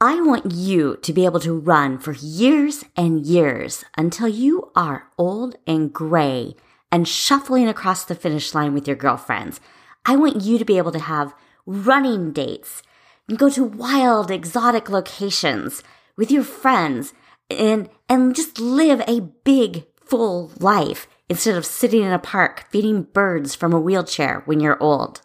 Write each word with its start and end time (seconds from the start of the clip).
I 0.00 0.20
want 0.20 0.52
you 0.52 0.96
to 1.02 1.12
be 1.12 1.24
able 1.24 1.40
to 1.40 1.58
run 1.58 1.98
for 1.98 2.12
years 2.12 2.84
and 2.96 3.26
years 3.26 3.84
until 3.96 4.28
you 4.28 4.70
are 4.76 5.08
old 5.18 5.56
and 5.66 5.92
gray 5.92 6.54
and 6.92 7.08
shuffling 7.08 7.66
across 7.66 8.04
the 8.04 8.14
finish 8.14 8.54
line 8.54 8.74
with 8.74 8.86
your 8.86 8.94
girlfriends. 8.94 9.58
I 10.06 10.14
want 10.14 10.42
you 10.42 10.56
to 10.56 10.64
be 10.64 10.78
able 10.78 10.92
to 10.92 11.00
have 11.00 11.34
running 11.66 12.30
dates 12.30 12.80
and 13.28 13.36
go 13.36 13.50
to 13.50 13.64
wild, 13.64 14.30
exotic 14.30 14.88
locations 14.88 15.82
with 16.16 16.30
your 16.30 16.44
friends 16.44 17.12
and, 17.50 17.88
and 18.08 18.36
just 18.36 18.60
live 18.60 19.02
a 19.08 19.22
big, 19.42 19.84
full 19.96 20.52
life 20.60 21.08
instead 21.28 21.56
of 21.56 21.66
sitting 21.66 22.04
in 22.04 22.12
a 22.12 22.20
park 22.20 22.66
feeding 22.70 23.02
birds 23.02 23.56
from 23.56 23.72
a 23.72 23.80
wheelchair 23.80 24.42
when 24.44 24.60
you're 24.60 24.80
old. 24.80 25.22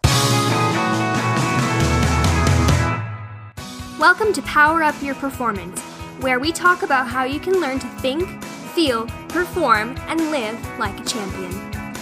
Welcome 4.04 4.34
to 4.34 4.42
Power 4.42 4.84
Up 4.84 5.02
Your 5.02 5.16
Performance, 5.16 5.80
where 6.20 6.38
we 6.38 6.52
talk 6.52 6.84
about 6.84 7.08
how 7.08 7.24
you 7.24 7.40
can 7.40 7.62
learn 7.62 7.80
to 7.80 7.88
think, 8.02 8.44
feel, 8.76 9.08
perform, 9.30 9.96
and 10.10 10.30
live 10.30 10.60
like 10.78 11.00
a 11.00 11.06
champion. 11.06 11.50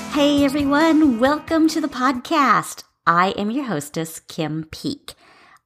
Hey 0.10 0.44
everyone, 0.44 1.20
welcome 1.20 1.68
to 1.68 1.80
the 1.80 1.88
podcast. 1.88 2.86
I 3.06 3.36
am 3.38 3.52
your 3.52 3.66
hostess, 3.66 4.20
Kim 4.20 4.64
Peek. 4.72 5.14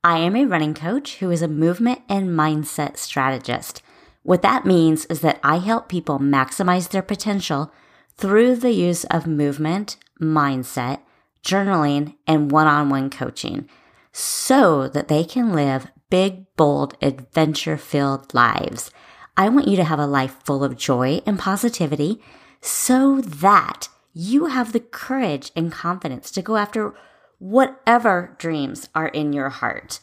I 0.03 0.17
am 0.17 0.35
a 0.35 0.43
running 0.43 0.73
coach 0.73 1.19
who 1.19 1.31
is 1.31 1.41
a 1.41 1.47
movement 1.47 2.01
and 2.09 2.31
mindset 2.31 2.97
strategist. 2.97 3.81
What 4.23 4.41
that 4.41 4.65
means 4.65 5.05
is 5.05 5.21
that 5.21 5.39
I 5.41 5.59
help 5.59 5.87
people 5.87 6.19
maximize 6.19 6.89
their 6.89 7.01
potential 7.01 7.71
through 8.17 8.57
the 8.57 8.73
use 8.73 9.05
of 9.05 9.25
movement, 9.25 9.95
mindset, 10.19 10.99
journaling, 11.45 12.17
and 12.27 12.51
one 12.51 12.67
on 12.67 12.89
one 12.89 13.09
coaching 13.09 13.69
so 14.11 14.89
that 14.89 15.07
they 15.07 15.23
can 15.23 15.53
live 15.53 15.87
big, 16.09 16.45
bold, 16.55 16.95
adventure 17.01 17.77
filled 17.77 18.33
lives. 18.33 18.91
I 19.37 19.49
want 19.49 19.67
you 19.67 19.75
to 19.77 19.83
have 19.83 19.99
a 19.99 20.07
life 20.07 20.37
full 20.43 20.63
of 20.63 20.77
joy 20.77 21.21
and 21.25 21.37
positivity 21.37 22.21
so 22.61 23.21
that 23.21 23.89
you 24.13 24.45
have 24.45 24.71
the 24.71 24.79
courage 24.79 25.51
and 25.55 25.71
confidence 25.71 26.31
to 26.31 26.41
go 26.41 26.55
after 26.55 26.93
whatever 27.37 28.35
dreams 28.39 28.89
are 28.95 29.09
in 29.09 29.33
your 29.33 29.49
heart. 29.49 29.99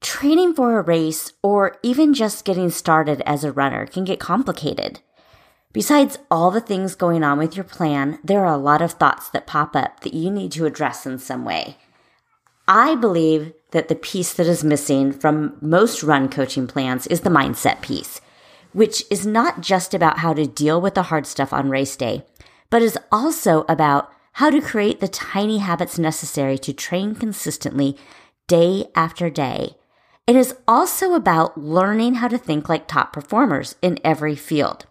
Training 0.00 0.54
for 0.54 0.78
a 0.78 0.82
race 0.82 1.32
or 1.42 1.78
even 1.82 2.12
just 2.12 2.44
getting 2.44 2.68
started 2.68 3.22
as 3.24 3.44
a 3.44 3.52
runner 3.52 3.86
can 3.86 4.04
get 4.04 4.20
complicated. 4.20 5.00
Besides 5.72 6.18
all 6.30 6.50
the 6.50 6.60
things 6.60 6.94
going 6.94 7.24
on 7.24 7.38
with 7.38 7.56
your 7.56 7.64
plan, 7.64 8.18
there 8.22 8.44
are 8.44 8.54
a 8.54 8.58
lot 8.58 8.82
of 8.82 8.92
thoughts 8.92 9.28
that 9.30 9.46
pop 9.46 9.74
up 9.74 10.00
that 10.00 10.14
you 10.14 10.30
need 10.30 10.52
to 10.52 10.66
address 10.66 11.06
in 11.06 11.18
some 11.18 11.44
way. 11.44 11.78
I 12.68 12.94
believe 12.94 13.52
that 13.74 13.88
the 13.88 13.96
piece 13.96 14.32
that 14.32 14.46
is 14.46 14.62
missing 14.62 15.12
from 15.12 15.56
most 15.60 16.04
run 16.04 16.28
coaching 16.28 16.68
plans 16.68 17.08
is 17.08 17.22
the 17.22 17.28
mindset 17.28 17.82
piece, 17.82 18.20
which 18.72 19.02
is 19.10 19.26
not 19.26 19.60
just 19.60 19.92
about 19.92 20.20
how 20.20 20.32
to 20.32 20.46
deal 20.46 20.80
with 20.80 20.94
the 20.94 21.02
hard 21.02 21.26
stuff 21.26 21.52
on 21.52 21.68
race 21.68 21.96
day, 21.96 22.24
but 22.70 22.82
is 22.82 22.96
also 23.10 23.64
about 23.68 24.10
how 24.34 24.48
to 24.48 24.60
create 24.60 25.00
the 25.00 25.08
tiny 25.08 25.58
habits 25.58 25.98
necessary 25.98 26.56
to 26.56 26.72
train 26.72 27.16
consistently 27.16 27.96
day 28.46 28.86
after 28.94 29.28
day. 29.28 29.74
It 30.26 30.36
is 30.36 30.54
also 30.68 31.14
about 31.14 31.58
learning 31.58 32.14
how 32.14 32.28
to 32.28 32.38
think 32.38 32.68
like 32.68 32.86
top 32.86 33.12
performers 33.12 33.74
in 33.82 33.98
every 34.04 34.36
field. 34.36 34.86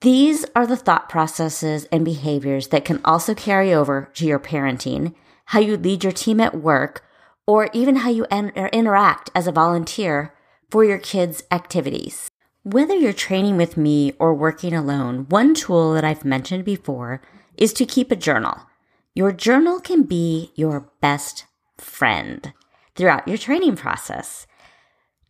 These 0.00 0.46
are 0.56 0.66
the 0.66 0.76
thought 0.76 1.10
processes 1.10 1.86
and 1.92 2.02
behaviors 2.02 2.68
that 2.68 2.86
can 2.86 3.02
also 3.04 3.34
carry 3.34 3.74
over 3.74 4.10
to 4.14 4.24
your 4.26 4.38
parenting 4.38 5.14
how 5.46 5.60
you 5.60 5.76
lead 5.76 6.02
your 6.02 6.12
team 6.12 6.40
at 6.40 6.54
work, 6.54 7.04
or 7.46 7.68
even 7.72 7.96
how 7.96 8.10
you 8.10 8.26
en- 8.30 8.52
er, 8.56 8.68
interact 8.72 9.30
as 9.34 9.46
a 9.46 9.52
volunteer 9.52 10.34
for 10.70 10.84
your 10.84 10.98
kids' 10.98 11.42
activities. 11.50 12.28
Whether 12.62 12.94
you're 12.94 13.12
training 13.12 13.56
with 13.56 13.76
me 13.76 14.12
or 14.18 14.34
working 14.34 14.72
alone, 14.72 15.26
one 15.28 15.54
tool 15.54 15.92
that 15.94 16.04
I've 16.04 16.24
mentioned 16.24 16.64
before 16.64 17.20
is 17.56 17.72
to 17.74 17.84
keep 17.84 18.10
a 18.10 18.16
journal. 18.16 18.58
Your 19.14 19.32
journal 19.32 19.80
can 19.80 20.02
be 20.02 20.50
your 20.54 20.90
best 21.00 21.44
friend 21.78 22.52
throughout 22.96 23.28
your 23.28 23.38
training 23.38 23.76
process. 23.76 24.46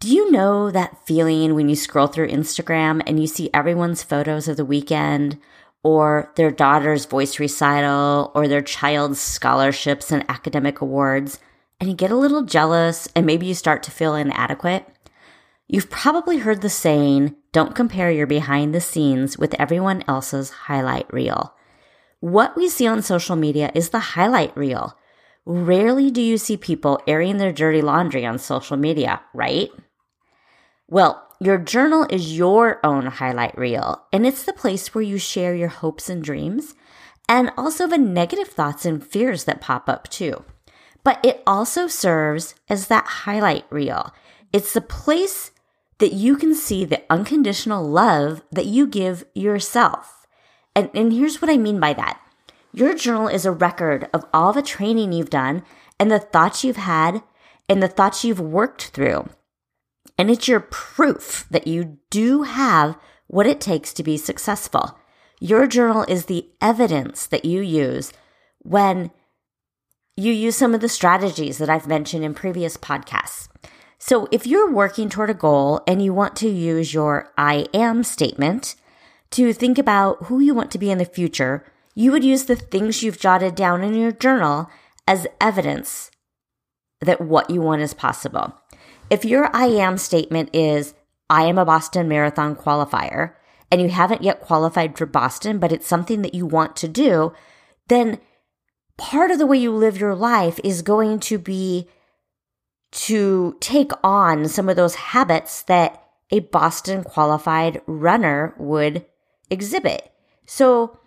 Do 0.00 0.14
you 0.14 0.30
know 0.30 0.70
that 0.70 1.06
feeling 1.06 1.54
when 1.54 1.68
you 1.68 1.76
scroll 1.76 2.06
through 2.06 2.28
Instagram 2.28 3.02
and 3.06 3.18
you 3.18 3.26
see 3.26 3.50
everyone's 3.52 4.02
photos 4.02 4.48
of 4.48 4.56
the 4.56 4.64
weekend 4.64 5.38
or 5.82 6.32
their 6.36 6.50
daughter's 6.50 7.04
voice 7.04 7.38
recital 7.38 8.30
or 8.34 8.48
their 8.48 8.62
child's 8.62 9.20
scholarships 9.20 10.10
and 10.10 10.24
academic 10.28 10.80
awards, 10.80 11.38
and 11.80 11.90
you 11.90 11.96
get 11.96 12.10
a 12.10 12.16
little 12.16 12.42
jealous 12.42 13.08
and 13.14 13.26
maybe 13.26 13.46
you 13.46 13.54
start 13.54 13.82
to 13.84 13.90
feel 13.90 14.14
inadequate, 14.14 14.86
you've 15.68 15.90
probably 15.90 16.38
heard 16.38 16.62
the 16.62 16.70
saying, 16.70 17.34
don't 17.52 17.74
compare 17.74 18.10
your 18.10 18.26
behind 18.26 18.74
the 18.74 18.80
scenes 18.80 19.38
with 19.38 19.54
everyone 19.58 20.04
else's 20.08 20.50
highlight 20.50 21.12
reel. 21.12 21.54
What 22.20 22.56
we 22.56 22.68
see 22.68 22.86
on 22.86 23.02
social 23.02 23.36
media 23.36 23.70
is 23.74 23.90
the 23.90 23.98
highlight 23.98 24.56
reel. 24.56 24.96
Rarely 25.44 26.10
do 26.10 26.22
you 26.22 26.38
see 26.38 26.56
people 26.56 27.00
airing 27.06 27.36
their 27.36 27.52
dirty 27.52 27.82
laundry 27.82 28.24
on 28.24 28.38
social 28.38 28.76
media, 28.76 29.20
right? 29.34 29.68
Well, 30.88 31.26
your 31.40 31.58
journal 31.58 32.06
is 32.08 32.36
your 32.36 32.80
own 32.84 33.06
highlight 33.06 33.58
reel, 33.58 34.06
and 34.12 34.26
it's 34.26 34.44
the 34.44 34.52
place 34.52 34.94
where 34.94 35.02
you 35.02 35.18
share 35.18 35.54
your 35.54 35.68
hopes 35.68 36.08
and 36.08 36.24
dreams 36.24 36.74
and 37.28 37.50
also 37.56 37.86
the 37.86 37.98
negative 37.98 38.48
thoughts 38.48 38.86
and 38.86 39.04
fears 39.04 39.44
that 39.44 39.60
pop 39.60 39.88
up 39.88 40.08
too. 40.08 40.44
But 41.04 41.20
it 41.22 41.42
also 41.46 41.86
serves 41.86 42.54
as 42.68 42.88
that 42.88 43.06
highlight 43.06 43.66
reel. 43.70 44.12
It's 44.52 44.72
the 44.72 44.80
place 44.80 45.52
that 45.98 46.12
you 46.12 46.36
can 46.36 46.54
see 46.54 46.84
the 46.84 47.02
unconditional 47.08 47.88
love 47.88 48.42
that 48.50 48.66
you 48.66 48.86
give 48.86 49.24
yourself. 49.34 50.26
And, 50.74 50.90
and 50.94 51.12
here's 51.12 51.40
what 51.40 51.50
I 51.50 51.56
mean 51.56 51.78
by 51.78 51.92
that. 51.92 52.20
Your 52.72 52.94
journal 52.94 53.28
is 53.28 53.46
a 53.46 53.52
record 53.52 54.08
of 54.12 54.24
all 54.34 54.52
the 54.52 54.62
training 54.62 55.12
you've 55.12 55.30
done 55.30 55.62
and 56.00 56.10
the 56.10 56.18
thoughts 56.18 56.64
you've 56.64 56.76
had 56.76 57.22
and 57.68 57.82
the 57.82 57.88
thoughts 57.88 58.24
you've 58.24 58.40
worked 58.40 58.88
through. 58.88 59.28
And 60.18 60.30
it's 60.30 60.48
your 60.48 60.60
proof 60.60 61.46
that 61.50 61.66
you 61.66 61.98
do 62.10 62.42
have 62.42 62.96
what 63.26 63.46
it 63.46 63.60
takes 63.60 63.92
to 63.92 64.02
be 64.02 64.16
successful. 64.16 64.98
Your 65.40 65.66
journal 65.66 66.04
is 66.08 66.26
the 66.26 66.48
evidence 66.60 67.26
that 67.26 67.44
you 67.44 67.60
use 67.60 68.12
when 68.60 69.10
you 70.16 70.32
use 70.32 70.56
some 70.56 70.74
of 70.74 70.80
the 70.80 70.88
strategies 70.88 71.58
that 71.58 71.70
I've 71.70 71.86
mentioned 71.86 72.24
in 72.24 72.34
previous 72.34 72.76
podcasts. 72.76 73.48
So 73.98 74.28
if 74.30 74.46
you're 74.46 74.70
working 74.70 75.08
toward 75.08 75.30
a 75.30 75.34
goal 75.34 75.82
and 75.86 76.02
you 76.02 76.12
want 76.12 76.36
to 76.36 76.48
use 76.48 76.94
your 76.94 77.32
I 77.38 77.66
am 77.74 78.04
statement 78.04 78.76
to 79.30 79.52
think 79.52 79.78
about 79.78 80.24
who 80.24 80.40
you 80.40 80.54
want 80.54 80.70
to 80.72 80.78
be 80.78 80.90
in 80.90 80.98
the 80.98 81.04
future, 81.04 81.64
you 81.94 82.12
would 82.12 82.22
use 82.22 82.44
the 82.44 82.56
things 82.56 83.02
you've 83.02 83.18
jotted 83.18 83.54
down 83.54 83.82
in 83.82 83.94
your 83.94 84.12
journal 84.12 84.68
as 85.08 85.26
evidence 85.40 86.10
that 87.00 87.20
what 87.20 87.50
you 87.50 87.60
want 87.60 87.82
is 87.82 87.94
possible. 87.94 88.54
If 89.10 89.24
your 89.24 89.54
I 89.54 89.66
am 89.66 89.98
statement 89.98 90.50
is, 90.52 90.94
I 91.28 91.44
am 91.44 91.58
a 91.58 91.64
Boston 91.64 92.08
Marathon 92.08 92.56
qualifier, 92.56 93.34
and 93.70 93.80
you 93.80 93.88
haven't 93.88 94.22
yet 94.22 94.40
qualified 94.40 94.96
for 94.96 95.06
Boston, 95.06 95.58
but 95.58 95.72
it's 95.72 95.86
something 95.86 96.22
that 96.22 96.34
you 96.34 96.46
want 96.46 96.76
to 96.76 96.88
do, 96.88 97.32
then 97.88 98.18
part 98.96 99.30
of 99.30 99.38
the 99.38 99.46
way 99.46 99.58
you 99.58 99.72
live 99.72 99.98
your 99.98 100.14
life 100.14 100.58
is 100.62 100.82
going 100.82 101.20
to 101.20 101.38
be 101.38 101.88
to 102.92 103.56
take 103.60 103.90
on 104.04 104.48
some 104.48 104.68
of 104.68 104.76
those 104.76 104.94
habits 104.94 105.62
that 105.62 106.00
a 106.30 106.40
Boston 106.40 107.02
qualified 107.02 107.80
runner 107.86 108.54
would 108.56 109.04
exhibit. 109.50 110.12
So 110.46 110.98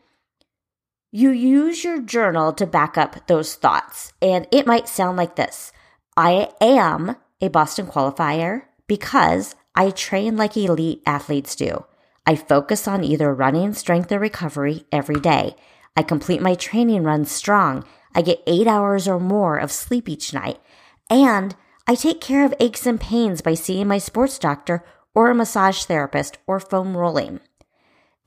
you 1.12 1.30
use 1.32 1.84
your 1.84 2.02
journal 2.02 2.52
to 2.54 2.66
back 2.66 2.98
up 2.98 3.28
those 3.28 3.56
thoughts. 3.56 4.14
And 4.22 4.48
it 4.52 4.68
might 4.68 4.88
sound 4.90 5.18
like 5.18 5.36
this 5.36 5.72
I 6.16 6.50
am 6.60 7.16
a 7.42 7.48
Boston 7.48 7.88
qualifier 7.88 8.64
because 8.88 9.56
I 9.76 9.92
train 9.92 10.38
like 10.38 10.58
elite 10.58 11.04
athletes 11.06 11.56
do. 11.56 11.86
I 12.26 12.36
focus 12.36 12.88
on 12.88 13.04
either 13.04 13.34
running, 13.34 13.74
strength, 13.74 14.12
or 14.12 14.20
recovery 14.20 14.86
every 14.92 15.20
day. 15.20 15.56
I 15.98 16.04
complete 16.04 16.44
my 16.44 16.54
training 16.54 17.04
runs 17.04 17.32
strong. 17.32 17.84
I 18.14 18.22
get 18.22 18.44
eight 18.46 18.68
hours 18.68 19.08
or 19.08 19.20
more 19.20 19.58
of 19.58 19.72
sleep 19.72 20.08
each 20.08 20.32
night. 20.32 20.62
And 21.10 21.56
I 21.88 21.96
take 21.96 22.22
care 22.22 22.46
of 22.46 22.54
aches 22.60 22.86
and 22.86 23.02
pains 23.02 23.42
by 23.42 23.56
seeing 23.56 23.88
my 23.88 23.98
sports 23.98 24.38
doctor 24.38 24.86
or 25.16 25.32
a 25.32 25.36
massage 25.36 25.86
therapist 25.86 26.38
or 26.46 26.60
foam 26.60 26.96
rolling. 26.96 27.40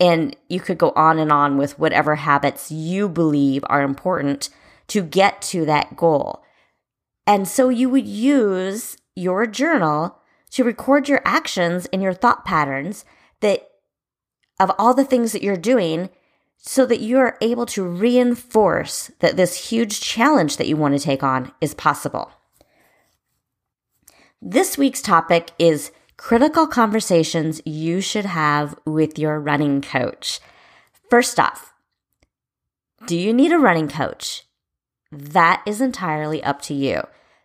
And 0.01 0.35
you 0.49 0.59
could 0.59 0.79
go 0.79 0.93
on 0.97 1.21
and 1.21 1.31
on 1.31 1.59
with 1.59 1.79
whatever 1.79 2.17
habits 2.17 2.73
you 2.73 3.09
believe 3.09 3.63
are 3.69 3.83
important 3.83 4.49
to 4.89 5.03
get 5.03 5.41
to 5.43 5.65
that 5.67 5.97
goal. 5.97 6.43
And 7.25 7.47
so 7.47 7.69
you 7.69 7.89
would 7.89 8.09
use 8.09 8.97
your 9.15 9.47
journal 9.47 10.19
to 10.51 10.65
record 10.65 11.09
your 11.09 11.23
actions 11.25 11.87
and 11.93 12.03
your 12.03 12.15
thought 12.15 12.45
patterns 12.45 13.05
that 13.41 13.69
of 14.59 14.73
all 14.77 14.93
the 14.93 15.05
things 15.05 15.31
that 15.31 15.43
you're 15.43 15.57
doing 15.57 16.11
so 16.63 16.85
that 16.85 17.01
you 17.01 17.19
are 17.19 17.39
able 17.41 17.65
to 17.65 17.83
reinforce 17.83 19.11
that 19.21 19.37
this 19.37 19.71
huge 19.71 20.01
challenge 20.01 20.59
that 20.59 20.69
you 20.69 20.77
want 20.77 20.95
to 20.95 21.03
take 21.03 21.23
on 21.23 21.51
is 21.61 21.73
possible. 21.75 22.31
This 24.43 24.77
week's 24.77 25.01
topic 25.01 25.53
is 25.59 25.91
critical 26.19 26.67
conversations 26.67 27.63
you 27.65 28.03
should 28.03 28.27
have 28.27 28.79
with 28.85 29.19
your 29.19 29.41
running 29.41 29.81
coach. 29.81 30.39
First 31.09 31.41
off, 31.41 31.73
do 33.07 33.17
you 33.17 33.33
need 33.33 33.53
a 33.53 33.59
running 33.59 33.89
coach? 33.89 34.45
That 35.11 35.63
is 35.65 35.81
entirely 35.81 36.43
up 36.45 36.61
to 36.63 36.75
you. 36.75 37.03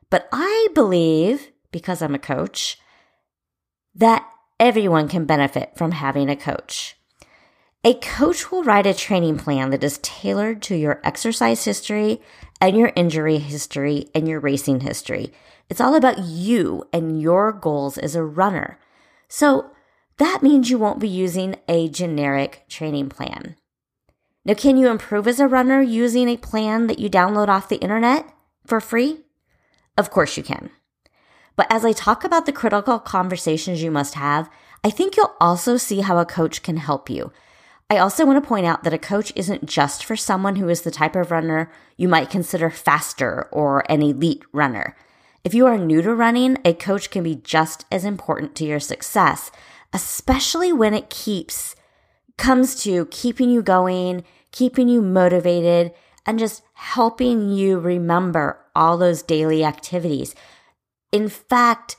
But 0.09 0.27
I 0.33 0.67
believe, 0.75 1.51
because 1.71 2.01
I'm 2.01 2.15
a 2.15 2.19
coach, 2.19 2.77
that 3.95 4.29
everyone 4.59 5.07
can 5.07 5.25
benefit 5.25 5.71
from 5.77 5.91
having 5.91 6.29
a 6.29 6.35
coach. 6.35 6.97
A 7.85 7.93
coach 7.93 8.51
will 8.51 8.63
write 8.63 8.87
a 8.87 8.95
training 8.95 9.37
plan 9.37 9.69
that 9.69 9.83
is 9.83 9.99
tailored 9.99 10.63
to 10.63 10.75
your 10.75 10.99
exercise 11.03 11.63
history 11.63 12.19
and 12.59 12.75
your 12.75 12.91
injury 12.95 13.37
history 13.37 14.07
and 14.15 14.27
your 14.27 14.39
racing 14.39 14.79
history. 14.79 15.31
It's 15.69 15.79
all 15.79 15.93
about 15.93 16.17
you 16.17 16.89
and 16.91 17.21
your 17.21 17.51
goals 17.51 17.99
as 17.99 18.15
a 18.15 18.23
runner. 18.23 18.79
So 19.27 19.69
that 20.17 20.41
means 20.41 20.71
you 20.71 20.79
won't 20.79 20.97
be 20.97 21.07
using 21.07 21.57
a 21.69 21.87
generic 21.87 22.65
training 22.67 23.09
plan. 23.09 23.55
Now, 24.43 24.55
can 24.55 24.77
you 24.77 24.89
improve 24.89 25.27
as 25.27 25.39
a 25.39 25.47
runner 25.47 25.79
using 25.79 26.27
a 26.27 26.37
plan 26.37 26.87
that 26.87 26.97
you 26.97 27.07
download 27.07 27.49
off 27.49 27.69
the 27.69 27.77
internet 27.77 28.27
for 28.65 28.81
free? 28.81 29.25
Of 29.95 30.09
course 30.09 30.37
you 30.37 30.41
can. 30.41 30.71
But 31.55 31.71
as 31.71 31.85
I 31.85 31.91
talk 31.91 32.23
about 32.23 32.47
the 32.47 32.51
critical 32.51 32.97
conversations 32.97 33.83
you 33.83 33.91
must 33.91 34.15
have, 34.15 34.49
I 34.83 34.89
think 34.89 35.15
you'll 35.15 35.35
also 35.39 35.77
see 35.77 36.01
how 36.01 36.17
a 36.17 36.25
coach 36.25 36.63
can 36.63 36.77
help 36.77 37.11
you. 37.11 37.31
I 37.89 37.97
also 37.97 38.25
want 38.25 38.43
to 38.43 38.47
point 38.47 38.65
out 38.65 38.83
that 38.83 38.93
a 38.93 38.97
coach 38.97 39.31
isn't 39.35 39.67
just 39.67 40.03
for 40.03 40.15
someone 40.15 40.55
who 40.55 40.69
is 40.69 40.81
the 40.81 40.91
type 40.91 41.15
of 41.15 41.29
runner 41.29 41.71
you 41.97 42.07
might 42.07 42.31
consider 42.31 42.69
faster 42.71 43.47
or 43.51 43.89
an 43.91 44.01
elite 44.01 44.43
runner. 44.51 44.95
If 45.43 45.53
you 45.53 45.67
are 45.67 45.77
new 45.77 46.01
to 46.01 46.15
running, 46.15 46.57
a 46.65 46.73
coach 46.73 47.11
can 47.11 47.23
be 47.23 47.35
just 47.35 47.85
as 47.91 48.03
important 48.03 48.55
to 48.55 48.65
your 48.65 48.79
success, 48.79 49.51
especially 49.93 50.73
when 50.73 50.95
it 50.95 51.11
keeps 51.11 51.75
comes 52.37 52.81
to 52.83 53.05
keeping 53.11 53.49
you 53.49 53.61
going, 53.61 54.23
keeping 54.51 54.89
you 54.89 55.01
motivated, 55.01 55.93
and 56.25 56.39
just 56.39 56.63
helping 56.73 57.49
you 57.49 57.79
remember 57.79 58.59
all 58.75 58.97
those 58.97 59.21
daily 59.21 59.63
activities. 59.63 60.33
In 61.11 61.29
fact, 61.29 61.95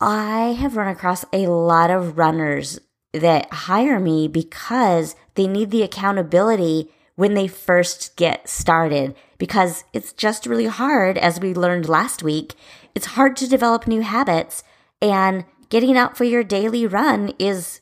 I 0.00 0.56
have 0.58 0.76
run 0.76 0.88
across 0.88 1.24
a 1.32 1.46
lot 1.46 1.90
of 1.90 2.18
runners 2.18 2.80
that 3.12 3.52
hire 3.52 3.98
me 3.98 4.28
because 4.28 5.16
they 5.34 5.46
need 5.46 5.70
the 5.70 5.82
accountability 5.82 6.90
when 7.14 7.34
they 7.34 7.48
first 7.48 8.14
get 8.16 8.48
started 8.48 9.14
because 9.38 9.84
it's 9.92 10.12
just 10.12 10.46
really 10.46 10.66
hard 10.66 11.18
as 11.18 11.40
we 11.40 11.54
learned 11.54 11.88
last 11.88 12.22
week. 12.22 12.54
It's 12.94 13.06
hard 13.06 13.36
to 13.36 13.48
develop 13.48 13.86
new 13.86 14.02
habits 14.02 14.62
and 15.00 15.44
getting 15.68 15.96
out 15.96 16.16
for 16.16 16.24
your 16.24 16.44
daily 16.44 16.86
run 16.86 17.32
is 17.38 17.80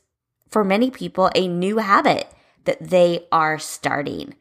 for 0.49 0.65
many 0.65 0.91
people 0.91 1.31
a 1.35 1.49
new 1.49 1.79
habit 1.79 2.31
that 2.65 2.89
they 2.89 3.27
are 3.33 3.59
starting. 3.59 4.35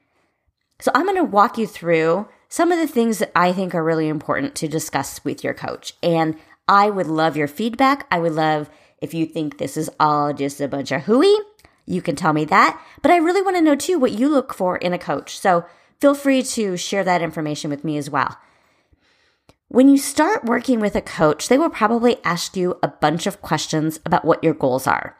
So 0.80 0.92
I'm 0.94 1.06
going 1.06 1.18
to 1.18 1.24
walk 1.24 1.58
you 1.58 1.68
through 1.68 2.28
some 2.50 2.72
of 2.72 2.80
the 2.80 2.88
things 2.88 3.20
that 3.20 3.32
I 3.36 3.54
think 3.54 3.74
are 3.74 3.84
really 3.84 4.08
important 4.08 4.56
to 4.56 4.68
discuss 4.68 5.24
with 5.24 5.44
your 5.44 5.54
coach. 5.54 5.94
And 6.04 6.38
I 6.68 6.90
would 6.90 7.08
love 7.08 7.38
your 7.38 7.48
feedback. 7.48 8.08
I 8.12 8.20
would 8.20 8.34
love 8.34 8.70
if 9.02 9.14
you 9.14 9.26
think 9.26 9.58
this 9.58 9.78
is 9.78 9.90
all 10.00 10.34
just 10.34 10.62
a 10.62 10.68
bunch 10.68 10.92
of 10.92 11.04
hooey, 11.04 11.36
you 11.86 12.02
can 12.02 12.16
tell 12.16 12.34
me 12.34 12.46
that. 12.46 12.82
But 13.02 13.12
I 13.12 13.18
really 13.18 13.42
want 13.42 13.58
to 13.58 13.62
know 13.62 13.76
too 13.76 14.00
what 14.00 14.12
you 14.12 14.30
look 14.30 14.54
for 14.54 14.78
in 14.78 14.94
a 14.94 14.98
coach. 14.98 15.40
So 15.40 15.66
feel 16.00 16.16
free 16.16 16.42
to 16.44 16.78
share 16.78 17.04
that 17.04 17.22
information 17.22 17.70
with 17.70 17.84
me 17.84 17.98
as 17.98 18.10
well. 18.10 18.38
When 19.68 19.90
you 19.90 19.98
start 19.98 20.46
working 20.46 20.80
with 20.80 20.96
a 20.96 21.02
coach, 21.02 21.48
they 21.50 21.58
will 21.58 21.70
probably 21.70 22.18
ask 22.24 22.56
you 22.56 22.80
a 22.82 22.88
bunch 22.88 23.28
of 23.28 23.42
questions 23.42 24.00
about 24.06 24.24
what 24.24 24.44
your 24.44 24.54
goals 24.54 24.88
are. 24.88 25.18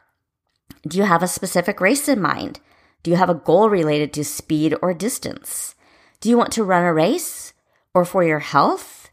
Do 0.86 0.98
you 0.98 1.04
have 1.04 1.22
a 1.22 1.28
specific 1.28 1.80
race 1.80 2.08
in 2.08 2.20
mind? 2.20 2.60
Do 3.02 3.10
you 3.10 3.16
have 3.16 3.30
a 3.30 3.34
goal 3.34 3.68
related 3.68 4.12
to 4.14 4.24
speed 4.24 4.74
or 4.80 4.94
distance? 4.94 5.74
Do 6.20 6.28
you 6.28 6.38
want 6.38 6.52
to 6.52 6.64
run 6.64 6.84
a 6.84 6.94
race 6.94 7.52
or 7.92 8.04
for 8.04 8.24
your 8.24 8.38
health? 8.38 9.10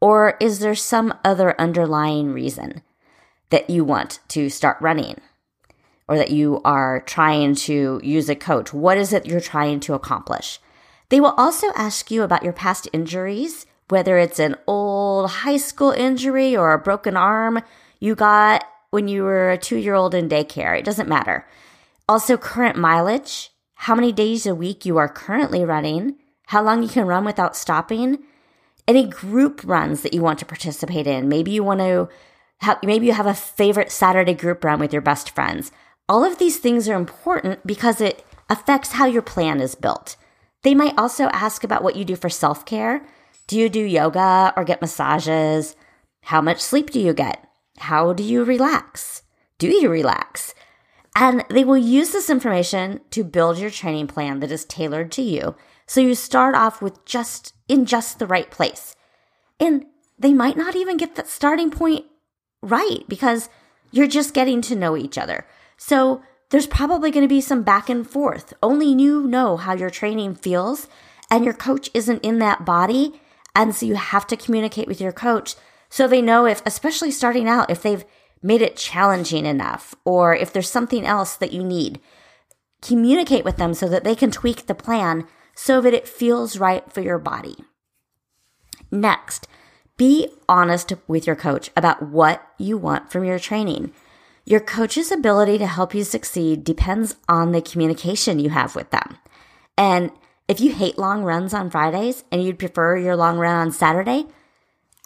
Or 0.00 0.36
is 0.40 0.60
there 0.60 0.74
some 0.74 1.14
other 1.24 1.58
underlying 1.60 2.32
reason 2.32 2.82
that 3.50 3.70
you 3.70 3.84
want 3.84 4.20
to 4.28 4.48
start 4.48 4.76
running 4.80 5.20
or 6.08 6.16
that 6.16 6.30
you 6.30 6.60
are 6.64 7.00
trying 7.00 7.54
to 7.54 8.00
use 8.02 8.28
a 8.28 8.34
coach? 8.34 8.72
What 8.72 8.98
is 8.98 9.12
it 9.12 9.26
you're 9.26 9.40
trying 9.40 9.80
to 9.80 9.94
accomplish? 9.94 10.58
They 11.08 11.20
will 11.20 11.34
also 11.36 11.68
ask 11.76 12.10
you 12.10 12.22
about 12.22 12.42
your 12.42 12.52
past 12.52 12.88
injuries, 12.92 13.66
whether 13.88 14.18
it's 14.18 14.38
an 14.38 14.56
old 14.66 15.30
high 15.30 15.58
school 15.58 15.90
injury 15.90 16.56
or 16.56 16.72
a 16.72 16.78
broken 16.78 17.16
arm 17.16 17.62
you 18.00 18.14
got 18.14 18.64
when 18.90 19.08
you 19.08 19.22
were 19.22 19.50
a 19.50 19.58
two 19.58 19.76
year 19.76 19.94
old 19.94 20.14
in 20.14 20.28
daycare. 20.28 20.78
It 20.78 20.84
doesn't 20.84 21.08
matter. 21.08 21.46
Also, 22.08 22.36
current 22.36 22.76
mileage, 22.76 23.50
how 23.74 23.94
many 23.94 24.12
days 24.12 24.46
a 24.46 24.54
week 24.54 24.84
you 24.84 24.98
are 24.98 25.08
currently 25.08 25.64
running, 25.64 26.16
how 26.46 26.62
long 26.62 26.82
you 26.82 26.88
can 26.88 27.06
run 27.06 27.24
without 27.24 27.56
stopping, 27.56 28.18
any 28.86 29.06
group 29.08 29.62
runs 29.64 30.02
that 30.02 30.12
you 30.12 30.20
want 30.20 30.38
to 30.38 30.44
participate 30.44 31.06
in. 31.06 31.28
Maybe 31.28 31.50
you 31.50 31.64
want 31.64 31.80
to 31.80 32.08
maybe 32.82 33.06
you 33.06 33.12
have 33.12 33.26
a 33.26 33.34
favorite 33.34 33.92
Saturday 33.92 34.34
group 34.34 34.64
run 34.64 34.78
with 34.78 34.92
your 34.92 35.02
best 35.02 35.30
friends. 35.30 35.70
All 36.08 36.24
of 36.24 36.38
these 36.38 36.58
things 36.58 36.88
are 36.88 36.96
important 36.96 37.66
because 37.66 38.00
it 38.00 38.24
affects 38.50 38.92
how 38.92 39.06
your 39.06 39.22
plan 39.22 39.60
is 39.60 39.74
built. 39.74 40.16
They 40.62 40.74
might 40.74 40.98
also 40.98 41.24
ask 41.26 41.64
about 41.64 41.82
what 41.82 41.96
you 41.96 42.04
do 42.04 42.16
for 42.16 42.28
self 42.30 42.64
care. 42.64 43.06
Do 43.46 43.58
you 43.58 43.68
do 43.68 43.80
yoga 43.80 44.52
or 44.56 44.64
get 44.64 44.80
massages? 44.80 45.76
How 46.22 46.40
much 46.40 46.60
sleep 46.60 46.90
do 46.90 47.00
you 47.00 47.12
get? 47.12 47.46
How 47.78 48.12
do 48.12 48.22
you 48.22 48.44
relax? 48.44 49.22
Do 49.58 49.68
you 49.68 49.90
relax? 49.90 50.54
And 51.16 51.44
they 51.48 51.64
will 51.64 51.76
use 51.76 52.10
this 52.10 52.30
information 52.30 53.00
to 53.10 53.22
build 53.22 53.58
your 53.58 53.70
training 53.70 54.08
plan 54.08 54.40
that 54.40 54.50
is 54.50 54.64
tailored 54.64 55.12
to 55.12 55.22
you 55.22 55.54
so 55.86 56.00
you 56.00 56.14
start 56.14 56.54
off 56.54 56.80
with 56.80 57.04
just 57.04 57.52
in 57.68 57.84
just 57.84 58.18
the 58.18 58.26
right 58.26 58.50
place. 58.50 58.96
And 59.60 59.86
they 60.18 60.32
might 60.32 60.56
not 60.56 60.74
even 60.74 60.96
get 60.96 61.14
that 61.14 61.28
starting 61.28 61.70
point 61.70 62.06
right 62.70 63.04
because 63.08 63.48
you're 63.90 64.06
just 64.06 64.34
getting 64.34 64.60
to 64.62 64.76
know 64.76 64.96
each 64.96 65.18
other. 65.18 65.46
So 65.76 66.22
there's 66.50 66.66
probably 66.66 67.10
going 67.10 67.24
to 67.24 67.34
be 67.34 67.40
some 67.40 67.62
back 67.62 67.88
and 67.88 68.08
forth. 68.08 68.54
Only 68.62 68.86
you 68.86 69.26
know 69.26 69.56
how 69.56 69.74
your 69.74 69.90
training 69.90 70.34
feels 70.34 70.88
and 71.30 71.44
your 71.44 71.54
coach 71.54 71.90
isn't 71.94 72.24
in 72.24 72.38
that 72.40 72.64
body. 72.64 73.20
And 73.54 73.74
so 73.74 73.86
you 73.86 73.94
have 73.94 74.26
to 74.28 74.36
communicate 74.36 74.88
with 74.88 75.00
your 75.00 75.12
coach 75.12 75.54
so 75.88 76.06
they 76.06 76.22
know 76.22 76.46
if, 76.46 76.62
especially 76.66 77.10
starting 77.10 77.48
out, 77.48 77.70
if 77.70 77.82
they've 77.82 78.04
made 78.42 78.62
it 78.62 78.76
challenging 78.76 79.46
enough 79.46 79.94
or 80.04 80.34
if 80.34 80.52
there's 80.52 80.70
something 80.70 81.06
else 81.06 81.36
that 81.36 81.52
you 81.52 81.62
need. 81.62 82.00
Communicate 82.82 83.44
with 83.44 83.56
them 83.56 83.72
so 83.72 83.88
that 83.88 84.04
they 84.04 84.14
can 84.14 84.30
tweak 84.30 84.66
the 84.66 84.74
plan 84.74 85.26
so 85.54 85.80
that 85.80 85.94
it 85.94 86.08
feels 86.08 86.58
right 86.58 86.92
for 86.92 87.00
your 87.00 87.18
body. 87.18 87.56
Next, 88.90 89.48
be 89.96 90.28
honest 90.48 90.92
with 91.06 91.26
your 91.26 91.36
coach 91.36 91.70
about 91.76 92.02
what 92.02 92.46
you 92.58 92.76
want 92.76 93.10
from 93.10 93.24
your 93.24 93.38
training. 93.38 93.92
Your 94.44 94.60
coach's 94.60 95.10
ability 95.10 95.58
to 95.58 95.66
help 95.66 95.94
you 95.94 96.04
succeed 96.04 96.64
depends 96.64 97.16
on 97.28 97.52
the 97.52 97.62
communication 97.62 98.38
you 98.38 98.50
have 98.50 98.74
with 98.74 98.90
them. 98.90 99.16
And 99.78 100.10
if 100.48 100.60
you 100.60 100.72
hate 100.72 100.98
long 100.98 101.22
runs 101.22 101.54
on 101.54 101.70
Fridays 101.70 102.24
and 102.30 102.42
you'd 102.42 102.58
prefer 102.58 102.96
your 102.96 103.16
long 103.16 103.38
run 103.38 103.56
on 103.56 103.72
Saturday, 103.72 104.26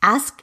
ask 0.03 0.43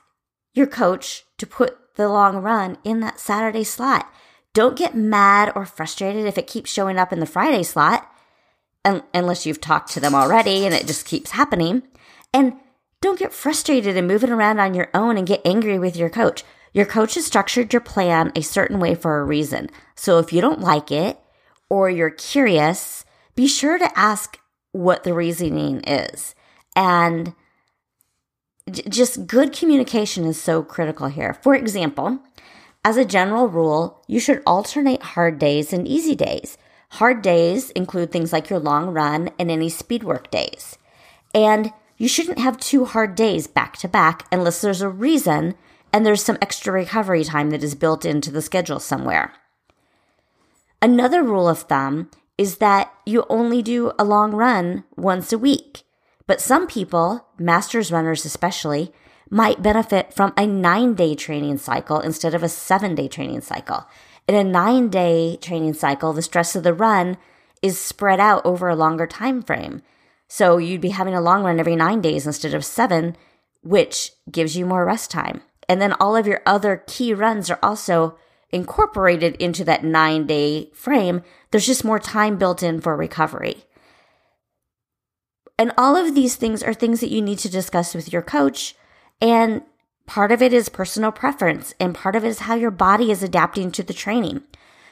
your 0.53 0.67
coach 0.67 1.25
to 1.37 1.45
put 1.45 1.95
the 1.95 2.07
long 2.07 2.37
run 2.37 2.77
in 2.83 3.01
that 3.01 3.19
Saturday 3.19 3.63
slot. 3.63 4.09
Don't 4.53 4.77
get 4.77 4.95
mad 4.95 5.51
or 5.55 5.65
frustrated 5.65 6.25
if 6.25 6.37
it 6.37 6.47
keeps 6.47 6.71
showing 6.71 6.97
up 6.97 7.11
in 7.11 7.19
the 7.19 7.25
Friday 7.25 7.63
slot 7.63 8.09
unless 9.13 9.45
you've 9.45 9.59
talked 9.59 9.91
to 9.91 9.99
them 9.99 10.15
already 10.15 10.65
and 10.65 10.73
it 10.73 10.87
just 10.87 11.05
keeps 11.05 11.31
happening. 11.31 11.83
And 12.33 12.53
don't 13.05 13.19
get 13.19 13.31
frustrated 13.31 13.95
and 13.95 14.07
move 14.07 14.23
it 14.23 14.31
around 14.31 14.59
on 14.59 14.73
your 14.73 14.89
own 14.93 15.15
and 15.15 15.27
get 15.27 15.41
angry 15.45 15.77
with 15.77 15.95
your 15.95 16.09
coach. 16.09 16.43
Your 16.73 16.85
coach 16.85 17.13
has 17.13 17.25
structured 17.25 17.71
your 17.71 17.81
plan 17.81 18.31
a 18.35 18.41
certain 18.41 18.79
way 18.79 18.95
for 18.95 19.19
a 19.19 19.23
reason. 19.23 19.69
So 19.95 20.17
if 20.17 20.33
you 20.33 20.41
don't 20.41 20.59
like 20.59 20.91
it 20.91 21.19
or 21.69 21.89
you're 21.89 22.09
curious, 22.09 23.05
be 23.35 23.47
sure 23.47 23.77
to 23.77 23.97
ask 23.97 24.39
what 24.71 25.03
the 25.03 25.13
reasoning 25.13 25.81
is. 25.81 26.33
And 26.75 27.35
just 28.89 29.27
good 29.27 29.53
communication 29.53 30.25
is 30.25 30.41
so 30.41 30.63
critical 30.63 31.07
here. 31.07 31.35
For 31.43 31.53
example, 31.53 32.19
as 32.83 32.97
a 32.97 33.05
general 33.05 33.47
rule, 33.47 34.03
you 34.07 34.19
should 34.19 34.41
alternate 34.47 35.01
hard 35.13 35.37
days 35.37 35.71
and 35.71 35.87
easy 35.87 36.15
days. 36.15 36.57
Hard 36.89 37.21
days 37.21 37.69
include 37.71 38.11
things 38.11 38.33
like 38.33 38.49
your 38.49 38.59
long 38.59 38.87
run 38.87 39.29
and 39.37 39.51
any 39.51 39.69
speed 39.69 40.03
work 40.03 40.31
days. 40.31 40.77
And 41.33 41.71
you 41.97 42.07
shouldn't 42.07 42.39
have 42.39 42.57
two 42.57 42.85
hard 42.85 43.15
days 43.15 43.47
back 43.47 43.77
to 43.77 43.87
back 43.87 44.27
unless 44.31 44.61
there's 44.61 44.81
a 44.81 44.89
reason 44.89 45.55
and 45.93 46.05
there's 46.05 46.23
some 46.23 46.37
extra 46.41 46.73
recovery 46.73 47.23
time 47.23 47.51
that 47.51 47.63
is 47.63 47.75
built 47.75 48.05
into 48.05 48.31
the 48.31 48.41
schedule 48.41 48.79
somewhere. 48.79 49.33
Another 50.81 51.23
rule 51.23 51.47
of 51.47 51.59
thumb 51.59 52.09
is 52.37 52.57
that 52.57 52.93
you 53.05 53.25
only 53.29 53.61
do 53.61 53.93
a 53.97 54.03
long 54.03 54.31
run 54.33 54.83
once 54.97 55.31
a 55.31 55.37
week. 55.37 55.83
But 56.27 56.41
some 56.41 56.67
people, 56.67 57.27
masters 57.37 57.91
runners 57.91 58.25
especially, 58.25 58.91
might 59.29 59.63
benefit 59.63 60.13
from 60.13 60.33
a 60.37 60.45
nine 60.45 60.95
day 60.95 61.15
training 61.15 61.57
cycle 61.57 61.99
instead 61.99 62.33
of 62.33 62.43
a 62.43 62.49
seven 62.49 62.93
day 62.95 63.07
training 63.07 63.41
cycle. 63.41 63.85
In 64.27 64.35
a 64.35 64.43
nine 64.43 64.89
day 64.89 65.37
training 65.37 65.75
cycle, 65.75 66.13
the 66.13 66.21
stress 66.21 66.55
of 66.55 66.63
the 66.63 66.73
run 66.73 67.17
is 67.61 67.79
spread 67.79 68.19
out 68.19 68.45
over 68.45 68.69
a 68.69 68.75
longer 68.75 69.07
time 69.07 69.41
frame. 69.41 69.81
So 70.27 70.57
you'd 70.57 70.81
be 70.81 70.89
having 70.89 71.15
a 71.15 71.21
long 71.21 71.43
run 71.43 71.59
every 71.59 71.75
nine 71.75 72.01
days 72.01 72.25
instead 72.25 72.53
of 72.53 72.65
seven, 72.65 73.15
which 73.61 74.11
gives 74.29 74.57
you 74.57 74.65
more 74.65 74.85
rest 74.85 75.11
time. 75.11 75.41
And 75.67 75.81
then 75.81 75.93
all 75.93 76.15
of 76.15 76.27
your 76.27 76.41
other 76.45 76.83
key 76.87 77.13
runs 77.13 77.49
are 77.49 77.59
also 77.61 78.17
incorporated 78.51 79.35
into 79.35 79.63
that 79.65 79.83
nine 79.83 80.27
day 80.27 80.69
frame. 80.73 81.21
There's 81.51 81.65
just 81.65 81.83
more 81.83 81.99
time 81.99 82.37
built 82.37 82.63
in 82.63 82.81
for 82.81 82.95
recovery. 82.95 83.65
And 85.57 85.71
all 85.77 85.95
of 85.95 86.15
these 86.15 86.35
things 86.35 86.61
are 86.63 86.73
things 86.73 86.99
that 86.99 87.11
you 87.11 87.21
need 87.21 87.39
to 87.39 87.49
discuss 87.49 87.95
with 87.95 88.11
your 88.11 88.21
coach. 88.21 88.75
And 89.21 89.63
part 90.05 90.31
of 90.31 90.41
it 90.41 90.53
is 90.53 90.69
personal 90.69 91.11
preference, 91.11 91.73
and 91.79 91.95
part 91.95 92.15
of 92.15 92.25
it 92.25 92.27
is 92.27 92.39
how 92.39 92.55
your 92.55 92.71
body 92.71 93.09
is 93.09 93.23
adapting 93.23 93.71
to 93.71 93.83
the 93.83 93.93
training. 93.93 94.43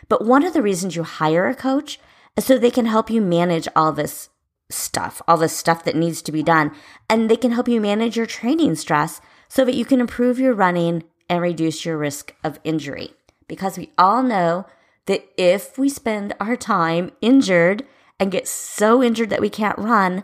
But 0.08 0.26
one 0.26 0.44
of 0.44 0.54
the 0.54 0.62
reasons 0.62 0.96
you 0.96 1.04
hire 1.04 1.48
a 1.48 1.56
coach 1.56 2.00
is 2.38 2.46
so 2.46 2.58
they 2.58 2.72
can 2.72 2.86
help 2.86 3.10
you 3.10 3.22
manage 3.22 3.68
all 3.76 3.92
this 3.92 4.30
stuff, 4.70 5.22
all 5.28 5.38
the 5.38 5.50
stuff 5.50 5.84
that 5.84 5.96
needs 5.96 6.22
to 6.24 6.32
be 6.32 6.44
done. 6.44 6.72
And 7.10 7.30
they 7.30 7.36
can 7.36 7.52
help 7.52 7.68
you 7.68 7.82
manage 7.82 8.18
your 8.18 8.26
training 8.26 8.76
stress 8.76 9.22
so 9.48 9.64
that 9.66 9.76
you 9.76 9.86
can 9.86 10.00
improve 10.00 10.40
your 10.40 10.54
running 10.54 11.04
and 11.30 11.42
reduce 11.42 11.86
your 11.86 11.98
risk 11.98 12.36
of 12.44 12.60
injury. 12.64 13.14
Because 13.48 13.78
we 13.78 13.92
all 13.98 14.24
know 14.24 14.66
that 15.06 15.26
if 15.38 15.78
we 15.78 15.90
spend 15.90 16.34
our 16.40 16.56
time 16.56 17.12
injured 17.22 17.86
and 18.20 18.32
get 18.32 18.48
so 18.48 19.04
injured 19.04 19.30
that 19.30 19.42
we 19.42 19.50
can't 19.50 19.78
run, 19.78 20.24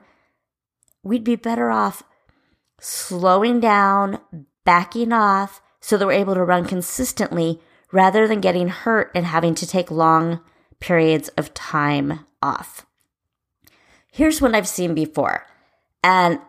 we'd 1.04 1.24
be 1.24 1.36
better 1.36 1.70
off 1.70 2.04
slowing 2.80 3.60
down, 3.60 4.20
backing 4.64 5.12
off 5.12 5.62
so 5.82 5.98
that 5.98 6.06
we're 6.06 6.14
able 6.14 6.36
to 6.36 6.44
run 6.44 6.66
consistently 6.66 7.60
rather 7.92 8.28
than 8.28 8.42
getting 8.42 8.70
hurt 8.70 9.12
and 9.16 9.26
having 9.26 9.56
to 9.56 9.68
take 9.68 9.92
long 9.92 10.40
periods 10.80 11.30
of 11.30 11.54
time 11.54 12.26
off. 12.42 12.86
Here's 14.12 14.42
what 14.42 14.56
I've 14.56 14.68
seen 14.68 14.94
before, 14.94 15.46
and 16.04 16.40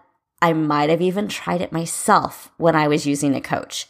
I 0.42 0.52
might 0.52 0.90
have 0.90 1.02
even 1.02 1.28
tried 1.28 1.60
it 1.60 1.72
myself 1.72 2.50
when 2.56 2.74
I 2.74 2.88
was 2.88 3.06
using 3.06 3.34
a 3.34 3.40
coach. 3.40 3.86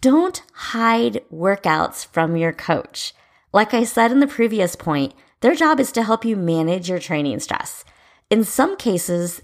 Don't 0.00 0.42
hide 0.52 1.22
workouts 1.32 2.06
from 2.06 2.36
your 2.36 2.52
coach. 2.52 3.14
Like 3.52 3.74
I 3.74 3.84
said 3.84 4.10
in 4.10 4.20
the 4.20 4.26
previous 4.26 4.74
point, 4.74 5.14
their 5.40 5.54
job 5.54 5.78
is 5.78 5.92
to 5.92 6.02
help 6.02 6.24
you 6.24 6.36
manage 6.36 6.88
your 6.88 6.98
training 6.98 7.40
stress. 7.40 7.84
In 8.30 8.44
some 8.44 8.76
cases, 8.76 9.42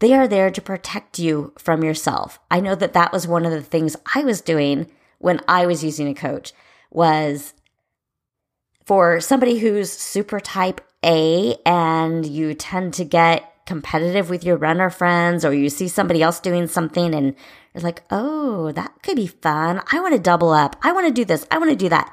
they 0.00 0.12
are 0.12 0.28
there 0.28 0.50
to 0.50 0.60
protect 0.60 1.18
you 1.18 1.54
from 1.56 1.82
yourself. 1.82 2.38
I 2.50 2.60
know 2.60 2.74
that 2.74 2.92
that 2.92 3.12
was 3.12 3.26
one 3.26 3.46
of 3.46 3.52
the 3.52 3.62
things 3.62 3.96
I 4.14 4.22
was 4.24 4.40
doing 4.42 4.90
when 5.18 5.40
I 5.48 5.64
was 5.64 5.82
using 5.82 6.08
a 6.08 6.14
coach 6.14 6.52
was 6.90 7.54
for 8.84 9.20
somebody 9.20 9.58
who's 9.58 9.90
super 9.90 10.38
type 10.38 10.80
A 11.06 11.56
and 11.64 12.26
you 12.26 12.52
tend 12.54 12.94
to 12.94 13.04
get 13.04 13.52
competitive 13.64 14.28
with 14.28 14.44
your 14.44 14.56
runner 14.56 14.90
friends 14.90 15.44
or 15.44 15.52
you 15.52 15.68
see 15.70 15.88
somebody 15.88 16.22
else 16.22 16.40
doing 16.40 16.66
something 16.66 17.14
and 17.14 17.34
you're 17.74 17.82
like, 17.82 18.02
"Oh, 18.10 18.72
that 18.72 18.92
could 19.02 19.16
be 19.16 19.26
fun. 19.26 19.80
I 19.92 20.00
want 20.00 20.14
to 20.14 20.20
double 20.20 20.50
up. 20.50 20.76
I 20.82 20.92
want 20.92 21.06
to 21.06 21.12
do 21.12 21.24
this. 21.24 21.46
I 21.50 21.58
want 21.58 21.70
to 21.70 21.76
do 21.76 21.88
that." 21.88 22.12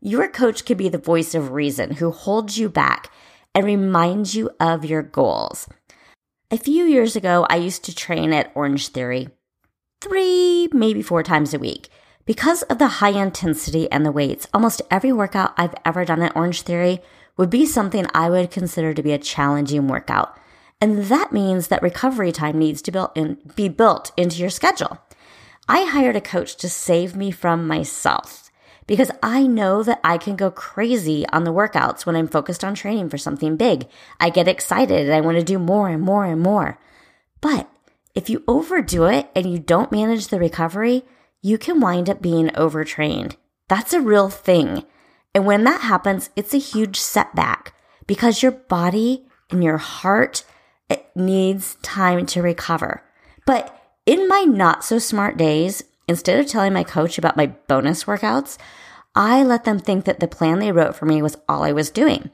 Your 0.00 0.28
coach 0.28 0.66
could 0.66 0.76
be 0.76 0.88
the 0.88 0.98
voice 0.98 1.34
of 1.34 1.52
reason 1.52 1.92
who 1.92 2.10
holds 2.10 2.58
you 2.58 2.68
back 2.68 3.10
and 3.54 3.64
reminds 3.64 4.34
you 4.34 4.50
of 4.60 4.84
your 4.84 5.02
goals. 5.02 5.66
A 6.50 6.58
few 6.58 6.84
years 6.84 7.16
ago, 7.16 7.46
I 7.48 7.56
used 7.56 7.84
to 7.84 7.94
train 7.94 8.32
at 8.32 8.52
Orange 8.54 8.88
Theory 8.88 9.28
three, 10.00 10.68
maybe 10.72 11.00
four 11.00 11.22
times 11.22 11.54
a 11.54 11.58
week. 11.58 11.88
Because 12.26 12.62
of 12.64 12.78
the 12.78 13.00
high 13.00 13.10
intensity 13.10 13.90
and 13.90 14.04
the 14.04 14.12
weights, 14.12 14.46
almost 14.52 14.82
every 14.90 15.12
workout 15.12 15.52
I've 15.56 15.74
ever 15.84 16.04
done 16.04 16.22
at 16.22 16.36
Orange 16.36 16.62
Theory 16.62 17.00
would 17.36 17.50
be 17.50 17.66
something 17.66 18.06
I 18.14 18.30
would 18.30 18.50
consider 18.50 18.94
to 18.94 19.02
be 19.02 19.12
a 19.12 19.18
challenging 19.18 19.88
workout. 19.88 20.38
And 20.80 21.04
that 21.04 21.32
means 21.32 21.68
that 21.68 21.82
recovery 21.82 22.32
time 22.32 22.58
needs 22.58 22.82
to 22.82 23.10
in, 23.14 23.38
be 23.54 23.68
built 23.68 24.12
into 24.16 24.38
your 24.38 24.50
schedule. 24.50 24.98
I 25.68 25.84
hired 25.84 26.16
a 26.16 26.20
coach 26.20 26.56
to 26.56 26.68
save 26.68 27.16
me 27.16 27.30
from 27.30 27.66
myself 27.66 28.50
because 28.86 29.10
I 29.22 29.46
know 29.46 29.82
that 29.82 30.00
I 30.04 30.18
can 30.18 30.36
go 30.36 30.50
crazy 30.50 31.24
on 31.32 31.44
the 31.44 31.52
workouts 31.52 32.04
when 32.04 32.16
I'm 32.16 32.28
focused 32.28 32.62
on 32.62 32.74
training 32.74 33.08
for 33.08 33.18
something 33.18 33.56
big. 33.56 33.88
I 34.20 34.28
get 34.28 34.48
excited 34.48 35.06
and 35.06 35.14
I 35.14 35.22
want 35.22 35.38
to 35.38 35.44
do 35.44 35.58
more 35.58 35.88
and 35.88 36.02
more 36.02 36.24
and 36.24 36.40
more. 36.40 36.78
But 37.40 37.68
if 38.14 38.28
you 38.28 38.44
overdo 38.46 39.06
it 39.06 39.30
and 39.34 39.50
you 39.50 39.58
don't 39.58 39.90
manage 39.90 40.28
the 40.28 40.38
recovery, 40.38 41.04
you 41.40 41.58
can 41.58 41.80
wind 41.80 42.10
up 42.10 42.20
being 42.20 42.54
overtrained. 42.56 43.36
That's 43.68 43.92
a 43.92 44.00
real 44.00 44.28
thing. 44.28 44.84
And 45.34 45.46
when 45.46 45.64
that 45.64 45.80
happens, 45.80 46.30
it's 46.36 46.54
a 46.54 46.58
huge 46.58 46.98
setback 46.98 47.74
because 48.06 48.42
your 48.42 48.52
body 48.52 49.26
and 49.50 49.62
your 49.62 49.78
heart 49.78 50.44
it 50.90 51.06
needs 51.16 51.76
time 51.76 52.26
to 52.26 52.42
recover. 52.42 53.02
But 53.46 53.74
in 54.04 54.28
my 54.28 54.42
not 54.42 54.84
so 54.84 54.98
smart 54.98 55.36
days, 55.38 55.82
Instead 56.06 56.38
of 56.38 56.46
telling 56.46 56.72
my 56.72 56.84
coach 56.84 57.16
about 57.18 57.36
my 57.36 57.46
bonus 57.46 58.04
workouts, 58.04 58.58
I 59.14 59.42
let 59.42 59.64
them 59.64 59.78
think 59.78 60.04
that 60.04 60.20
the 60.20 60.28
plan 60.28 60.58
they 60.58 60.72
wrote 60.72 60.96
for 60.96 61.06
me 61.06 61.22
was 61.22 61.36
all 61.48 61.62
I 61.62 61.72
was 61.72 61.90
doing. 61.90 62.30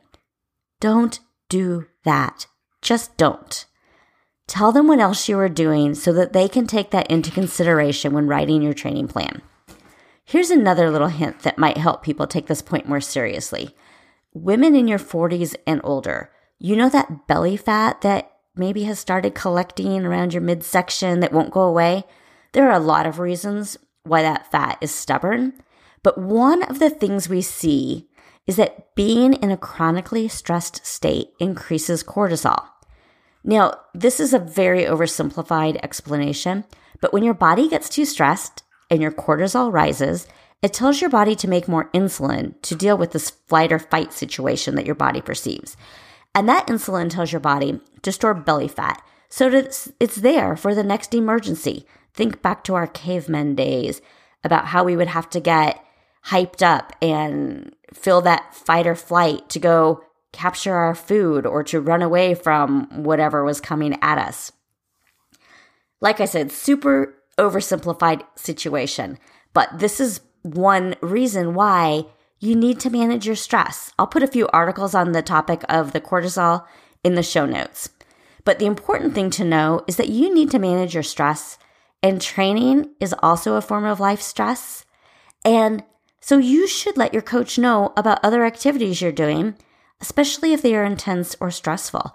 Don't 0.80 1.21
do 1.49 1.87
that. 2.04 2.47
Just 2.83 3.16
don't. 3.16 3.66
Tell 4.49 4.73
them 4.73 4.88
what 4.88 4.99
else 4.99 5.28
you 5.28 5.38
are 5.38 5.49
doing 5.49 5.95
so 5.95 6.12
that 6.14 6.33
they 6.33 6.49
can 6.49 6.66
take 6.66 6.90
that 6.90 7.09
into 7.11 7.30
consideration 7.30 8.12
when 8.12 8.26
writing 8.26 8.62
your 8.62 8.75
training 8.75 9.07
plan. 9.07 9.42
Here's 10.31 10.53
another 10.53 10.93
little 10.93 11.09
hint 11.09 11.41
that 11.41 11.59
might 11.59 11.77
help 11.77 12.05
people 12.05 12.29
take 12.29 12.47
this 12.47 12.63
point 12.63 12.89
more 12.89 13.01
seriously. 13.01 13.75
Women 14.33 14.77
in 14.77 14.87
your 14.87 15.01
40s 15.01 15.57
and 15.67 15.81
older, 15.83 16.31
you 16.57 16.77
know 16.77 16.89
that 16.89 17.27
belly 17.27 17.57
fat 17.57 18.03
that 18.03 18.31
maybe 18.55 18.85
has 18.85 19.01
started 19.01 19.35
collecting 19.35 20.07
around 20.07 20.33
your 20.33 20.41
midsection 20.41 21.19
that 21.19 21.33
won't 21.33 21.51
go 21.51 21.63
away? 21.63 22.05
There 22.53 22.69
are 22.69 22.77
a 22.77 22.79
lot 22.79 23.07
of 23.07 23.19
reasons 23.19 23.77
why 24.05 24.23
that 24.23 24.49
fat 24.53 24.79
is 24.81 24.95
stubborn, 24.95 25.55
but 26.05 26.17
one 26.17 26.63
of 26.63 26.79
the 26.79 26.91
things 26.91 27.29
we 27.29 27.43
see 27.43 28.09
is 28.47 28.55
that 28.55 28.95
being 28.95 29.33
in 29.33 29.51
a 29.51 29.57
chronically 29.57 30.29
stressed 30.29 30.87
state 30.87 31.31
increases 31.41 32.05
cortisol. 32.05 32.69
Now, 33.43 33.81
this 33.95 34.21
is 34.21 34.33
a 34.33 34.39
very 34.39 34.85
oversimplified 34.85 35.81
explanation, 35.83 36.67
but 37.01 37.13
when 37.13 37.25
your 37.25 37.35
body 37.35 37.69
gets 37.69 37.89
too 37.89 38.05
stressed 38.05 38.63
and 38.90 39.00
your 39.00 39.12
cortisol 39.12 39.73
rises, 39.73 40.26
it 40.62 40.73
tells 40.73 41.00
your 41.00 41.11
body 41.11 41.35
to 41.37 41.49
make 41.49 41.68
more 41.68 41.90
insulin 41.92 42.61
to 42.62 42.75
deal 42.75 42.99
with 42.99 43.12
this 43.12 43.30
flight 43.30 43.73
or 43.73 43.78
fight 43.78 44.12
situation 44.12 44.75
that 44.75 44.87
your 44.87 44.94
body 44.94 45.20
perceives. 45.20 45.76
And 46.35 46.49
that 46.49 46.66
insulin 46.66 47.11
tells 47.11 47.32
your 47.32 47.40
body 47.40 47.80
to 48.02 48.12
store 48.12 48.35
belly 48.35 48.68
fat 48.68 49.02
so 49.28 49.49
that 49.49 49.88
it's, 50.00 50.16
there 50.16 50.56
for 50.56 50.75
the 50.75 50.82
next 50.82 51.14
emergency. 51.14 51.87
Think 52.12 52.42
back 52.42 52.64
to 52.64 52.75
our 52.75 52.87
cavemen 52.87 53.54
days 53.54 54.02
about 54.44 54.66
how 54.66 54.85
we 54.85 54.97
would 54.97 55.09
have 55.09 55.30
to 55.30 55.40
get 55.40 55.82
hyped 56.26 56.62
up 56.62 56.92
and 57.00 57.75
feel 57.94 58.20
that 58.20 58.54
fight 58.54 58.87
or 58.87 58.94
flight 58.94 59.49
to 59.49 59.59
go 59.59 60.02
capture 60.32 60.75
our 60.75 60.94
food 60.94 61.47
or 61.47 61.62
to 61.64 61.80
run 61.80 62.02
away 62.02 62.35
from 62.35 63.02
whatever 63.02 63.44
was 63.44 63.61
coming 63.61 63.97
at 64.02 64.18
us. 64.18 64.52
Like 66.00 66.20
I 66.20 66.25
said, 66.25 66.52
super 66.52 67.14
oversimplified 67.39 68.23
situation, 68.37 69.19
but 69.53 69.79
this 69.79 70.01
is 70.01 70.21
one 70.43 70.95
reason 71.01 71.55
why 71.55 72.05
you 72.39 72.57
need 72.57 72.81
to 72.81 72.91
manage 72.91 73.27
your 73.27 73.37
stress. 73.37 73.93
I'll 73.99 74.07
put 74.07 74.23
a 74.23 74.29
few 74.29 74.49
articles 74.49 74.95
on 74.95 75.13
the 75.13 75.23
topic 75.23 75.63
of 75.69 75.93
the 75.93 76.01
cortisol 76.01 76.65
in 77.05 77.15
the 77.15 77.23
show 77.23 77.47
notes. 77.47 77.91
But 78.45 78.59
the 78.59 78.67
important 78.67 79.15
thing 79.15 79.31
to 79.31 79.45
know 79.45 79.85
is 79.87 79.97
that 79.97 80.09
you 80.09 80.35
need 80.35 80.51
to 80.53 80.59
manage 80.59 80.95
your 80.95 81.03
stress 81.03 81.59
and 82.03 82.21
training 82.21 82.91
is 82.99 83.15
also 83.23 83.55
a 83.55 83.63
form 83.63 83.85
of 83.85 84.01
life 84.01 84.23
stress. 84.23 84.85
And 85.45 85.85
so 86.21 86.39
you 86.39 86.67
should 86.67 86.97
let 86.97 87.13
your 87.13 87.23
coach 87.23 87.59
know 87.59 87.93
about 87.97 88.25
other 88.25 88.45
activities 88.45 89.01
you're 89.03 89.13
doing, 89.13 89.57
especially 90.01 90.53
if 90.53 90.63
they 90.63 90.75
are 90.75 90.85
intense 90.85 91.37
or 91.41 91.51
stressful. 91.51 92.15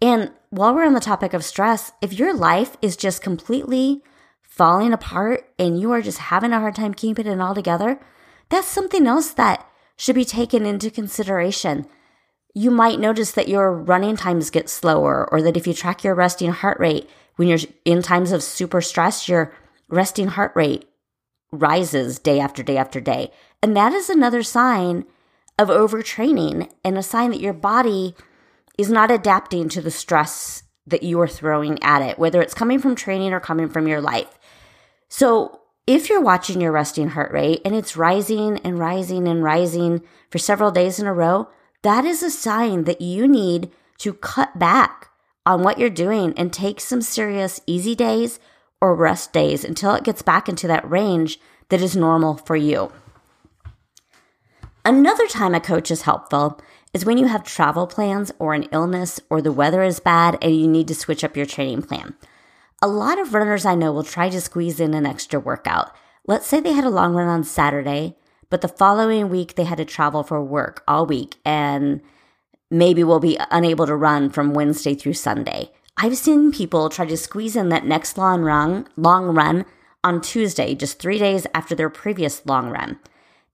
And 0.00 0.32
while 0.50 0.74
we're 0.74 0.86
on 0.86 0.94
the 0.94 1.00
topic 1.00 1.34
of 1.34 1.44
stress, 1.44 1.92
if 2.00 2.12
your 2.12 2.34
life 2.34 2.76
is 2.82 2.96
just 2.96 3.22
completely 3.22 4.02
falling 4.54 4.92
apart 4.92 5.44
and 5.58 5.80
you 5.80 5.90
are 5.90 6.00
just 6.00 6.18
having 6.18 6.52
a 6.52 6.60
hard 6.60 6.76
time 6.76 6.94
keeping 6.94 7.26
it 7.26 7.40
all 7.40 7.56
together, 7.56 7.98
that's 8.50 8.68
something 8.68 9.04
else 9.04 9.32
that 9.32 9.68
should 9.96 10.14
be 10.14 10.24
taken 10.24 10.64
into 10.64 10.92
consideration. 10.92 11.84
You 12.54 12.70
might 12.70 13.00
notice 13.00 13.32
that 13.32 13.48
your 13.48 13.72
running 13.72 14.16
times 14.16 14.50
get 14.50 14.68
slower, 14.68 15.28
or 15.32 15.42
that 15.42 15.56
if 15.56 15.66
you 15.66 15.74
track 15.74 16.04
your 16.04 16.14
resting 16.14 16.52
heart 16.52 16.78
rate, 16.78 17.10
when 17.34 17.48
you're 17.48 17.58
in 17.84 18.00
times 18.00 18.30
of 18.30 18.44
super 18.44 18.80
stress, 18.80 19.28
your 19.28 19.52
resting 19.88 20.28
heart 20.28 20.52
rate 20.54 20.88
rises 21.50 22.20
day 22.20 22.38
after 22.38 22.62
day 22.62 22.76
after 22.76 23.00
day. 23.00 23.32
And 23.60 23.76
that 23.76 23.92
is 23.92 24.08
another 24.08 24.44
sign 24.44 25.04
of 25.58 25.66
overtraining 25.66 26.70
and 26.84 26.96
a 26.96 27.02
sign 27.02 27.30
that 27.30 27.40
your 27.40 27.52
body 27.52 28.14
is 28.78 28.88
not 28.88 29.10
adapting 29.10 29.68
to 29.70 29.80
the 29.80 29.90
stress 29.90 30.62
that 30.86 31.02
you 31.02 31.20
are 31.20 31.28
throwing 31.28 31.82
at 31.82 32.02
it, 32.02 32.18
whether 32.20 32.40
it's 32.40 32.54
coming 32.54 32.78
from 32.78 32.94
training 32.94 33.32
or 33.32 33.40
coming 33.40 33.68
from 33.68 33.88
your 33.88 34.00
life. 34.00 34.38
So 35.16 35.60
if 35.86 36.08
you're 36.08 36.20
watching 36.20 36.60
your 36.60 36.72
resting 36.72 37.10
heart 37.10 37.30
rate 37.30 37.60
and 37.64 37.72
it's 37.72 37.96
rising 37.96 38.58
and 38.64 38.80
rising 38.80 39.28
and 39.28 39.44
rising 39.44 40.02
for 40.28 40.38
several 40.38 40.72
days 40.72 40.98
in 40.98 41.06
a 41.06 41.14
row, 41.14 41.46
that 41.82 42.04
is 42.04 42.20
a 42.20 42.32
sign 42.32 42.82
that 42.82 43.00
you 43.00 43.28
need 43.28 43.70
to 43.98 44.14
cut 44.14 44.58
back 44.58 45.10
on 45.46 45.62
what 45.62 45.78
you're 45.78 45.88
doing 45.88 46.34
and 46.36 46.52
take 46.52 46.80
some 46.80 47.00
serious 47.00 47.60
easy 47.64 47.94
days 47.94 48.40
or 48.80 48.96
rest 48.96 49.32
days 49.32 49.64
until 49.64 49.94
it 49.94 50.02
gets 50.02 50.20
back 50.20 50.48
into 50.48 50.66
that 50.66 50.90
range 50.90 51.38
that 51.68 51.80
is 51.80 51.94
normal 51.94 52.36
for 52.36 52.56
you. 52.56 52.90
Another 54.84 55.28
time 55.28 55.54
a 55.54 55.60
coach 55.60 55.92
is 55.92 56.02
helpful 56.02 56.60
is 56.92 57.04
when 57.04 57.18
you 57.18 57.28
have 57.28 57.44
travel 57.44 57.86
plans 57.86 58.32
or 58.40 58.52
an 58.52 58.64
illness 58.72 59.20
or 59.30 59.40
the 59.40 59.52
weather 59.52 59.84
is 59.84 60.00
bad 60.00 60.36
and 60.42 60.56
you 60.56 60.66
need 60.66 60.88
to 60.88 60.94
switch 60.96 61.22
up 61.22 61.36
your 61.36 61.46
training 61.46 61.82
plan. 61.82 62.16
A 62.84 62.86
lot 62.86 63.18
of 63.18 63.32
runners 63.32 63.64
I 63.64 63.74
know 63.74 63.94
will 63.94 64.04
try 64.04 64.28
to 64.28 64.42
squeeze 64.42 64.78
in 64.78 64.92
an 64.92 65.06
extra 65.06 65.40
workout. 65.40 65.90
Let's 66.26 66.46
say 66.46 66.60
they 66.60 66.74
had 66.74 66.84
a 66.84 66.90
long 66.90 67.14
run 67.14 67.28
on 67.28 67.42
Saturday, 67.42 68.14
but 68.50 68.60
the 68.60 68.68
following 68.68 69.30
week 69.30 69.54
they 69.54 69.64
had 69.64 69.78
to 69.78 69.86
travel 69.86 70.22
for 70.22 70.44
work 70.44 70.84
all 70.86 71.06
week 71.06 71.36
and 71.46 72.02
maybe 72.70 73.02
will 73.02 73.20
be 73.20 73.38
unable 73.50 73.86
to 73.86 73.96
run 73.96 74.28
from 74.28 74.52
Wednesday 74.52 74.94
through 74.94 75.14
Sunday. 75.14 75.70
I've 75.96 76.18
seen 76.18 76.52
people 76.52 76.90
try 76.90 77.06
to 77.06 77.16
squeeze 77.16 77.56
in 77.56 77.70
that 77.70 77.86
next 77.86 78.18
long 78.18 78.42
run, 78.42 78.86
long 78.98 79.34
run 79.34 79.64
on 80.04 80.20
Tuesday, 80.20 80.74
just 80.74 80.98
three 80.98 81.18
days 81.18 81.46
after 81.54 81.74
their 81.74 81.88
previous 81.88 82.44
long 82.44 82.68
run. 82.68 82.98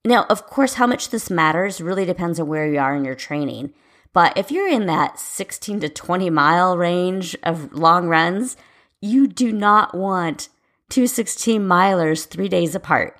Now, 0.05 0.27
of 0.29 0.47
course, 0.47 0.75
how 0.75 0.89
much 0.89 1.11
this 1.11 1.31
matters 1.31 1.81
really 1.81 2.05
depends 2.05 2.41
on 2.41 2.49
where 2.49 2.67
you 2.67 2.81
are 2.81 2.97
in 2.97 3.05
your 3.05 3.15
training. 3.15 3.75
But 4.13 4.37
if 4.37 4.51
you're 4.51 4.67
in 4.67 4.87
that 4.87 5.21
16 5.21 5.79
to 5.79 5.89
20 5.89 6.31
mile 6.31 6.77
range 6.77 7.37
of 7.45 7.73
long 7.73 8.09
runs, 8.09 8.57
you 9.01 9.27
do 9.27 9.53
not 9.53 9.97
want 9.97 10.49
two 10.89 11.07
16 11.07 11.63
milers 11.63 12.27
three 12.27 12.49
days 12.49 12.75
apart. 12.75 13.19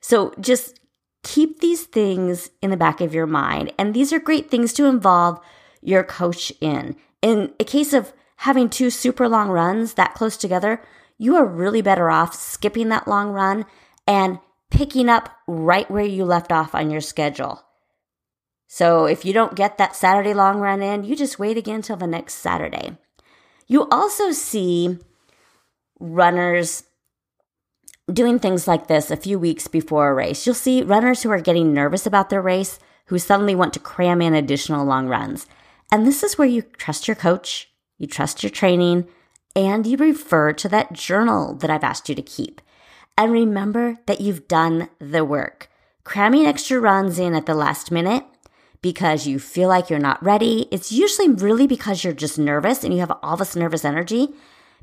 So 0.00 0.34
just 0.40 0.80
keep 1.22 1.60
these 1.60 1.84
things 1.84 2.50
in 2.62 2.70
the 2.70 2.76
back 2.76 3.00
of 3.00 3.14
your 3.14 3.26
mind. 3.26 3.72
And 3.78 3.94
these 3.94 4.12
are 4.12 4.18
great 4.18 4.50
things 4.50 4.72
to 4.74 4.86
involve 4.86 5.40
your 5.82 6.02
coach 6.02 6.52
in. 6.60 6.96
In 7.22 7.52
a 7.60 7.64
case 7.64 7.92
of 7.92 8.12
having 8.36 8.68
two 8.68 8.90
super 8.90 9.28
long 9.28 9.48
runs 9.48 9.94
that 9.94 10.14
close 10.14 10.36
together, 10.36 10.80
you 11.18 11.36
are 11.36 11.44
really 11.44 11.82
better 11.82 12.10
off 12.10 12.34
skipping 12.34 12.88
that 12.88 13.08
long 13.08 13.30
run 13.30 13.66
and 14.06 14.38
picking 14.70 15.08
up 15.08 15.30
right 15.46 15.90
where 15.90 16.04
you 16.04 16.24
left 16.24 16.52
off 16.52 16.74
on 16.74 16.90
your 16.90 17.00
schedule. 17.00 17.64
So 18.66 19.06
if 19.06 19.24
you 19.24 19.32
don't 19.32 19.56
get 19.56 19.78
that 19.78 19.96
Saturday 19.96 20.34
long 20.34 20.58
run 20.58 20.82
in, 20.82 21.04
you 21.04 21.16
just 21.16 21.38
wait 21.38 21.56
again 21.56 21.76
until 21.76 21.96
the 21.96 22.06
next 22.06 22.34
Saturday. 22.34 22.96
You 23.68 23.86
also 23.90 24.32
see 24.32 24.98
runners 26.00 26.84
doing 28.10 28.38
things 28.38 28.66
like 28.66 28.86
this 28.86 29.10
a 29.10 29.16
few 29.16 29.38
weeks 29.38 29.68
before 29.68 30.08
a 30.08 30.14
race. 30.14 30.46
You'll 30.46 30.54
see 30.54 30.82
runners 30.82 31.22
who 31.22 31.30
are 31.30 31.40
getting 31.40 31.74
nervous 31.74 32.06
about 32.06 32.30
their 32.30 32.40
race 32.40 32.78
who 33.06 33.18
suddenly 33.18 33.54
want 33.54 33.74
to 33.74 33.80
cram 33.80 34.22
in 34.22 34.34
additional 34.34 34.84
long 34.84 35.06
runs. 35.06 35.46
And 35.92 36.06
this 36.06 36.22
is 36.22 36.36
where 36.36 36.48
you 36.48 36.62
trust 36.62 37.06
your 37.06 37.14
coach, 37.14 37.70
you 37.98 38.06
trust 38.06 38.42
your 38.42 38.50
training, 38.50 39.06
and 39.54 39.86
you 39.86 39.96
refer 39.96 40.52
to 40.54 40.68
that 40.68 40.92
journal 40.92 41.54
that 41.56 41.70
I've 41.70 41.84
asked 41.84 42.08
you 42.08 42.14
to 42.14 42.22
keep. 42.22 42.60
And 43.16 43.32
remember 43.32 43.98
that 44.06 44.20
you've 44.20 44.48
done 44.48 44.88
the 44.98 45.24
work. 45.24 45.68
Cramming 46.04 46.46
extra 46.46 46.78
runs 46.80 47.18
in 47.18 47.34
at 47.34 47.46
the 47.46 47.54
last 47.54 47.90
minute 47.90 48.24
because 48.80 49.26
you 49.26 49.38
feel 49.38 49.68
like 49.68 49.90
you're 49.90 49.98
not 49.98 50.22
ready, 50.22 50.68
it's 50.70 50.92
usually 50.92 51.28
really 51.28 51.66
because 51.66 52.04
you're 52.04 52.12
just 52.12 52.38
nervous 52.38 52.84
and 52.84 52.92
you 52.92 53.00
have 53.00 53.16
all 53.22 53.36
this 53.36 53.56
nervous 53.56 53.84
energy 53.84 54.28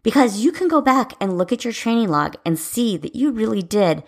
because 0.03 0.39
you 0.43 0.51
can 0.51 0.67
go 0.67 0.81
back 0.81 1.13
and 1.19 1.37
look 1.37 1.51
at 1.51 1.63
your 1.63 1.73
training 1.73 2.09
log 2.09 2.35
and 2.45 2.59
see 2.59 2.97
that 2.97 3.15
you 3.15 3.31
really 3.31 3.61
did 3.61 4.03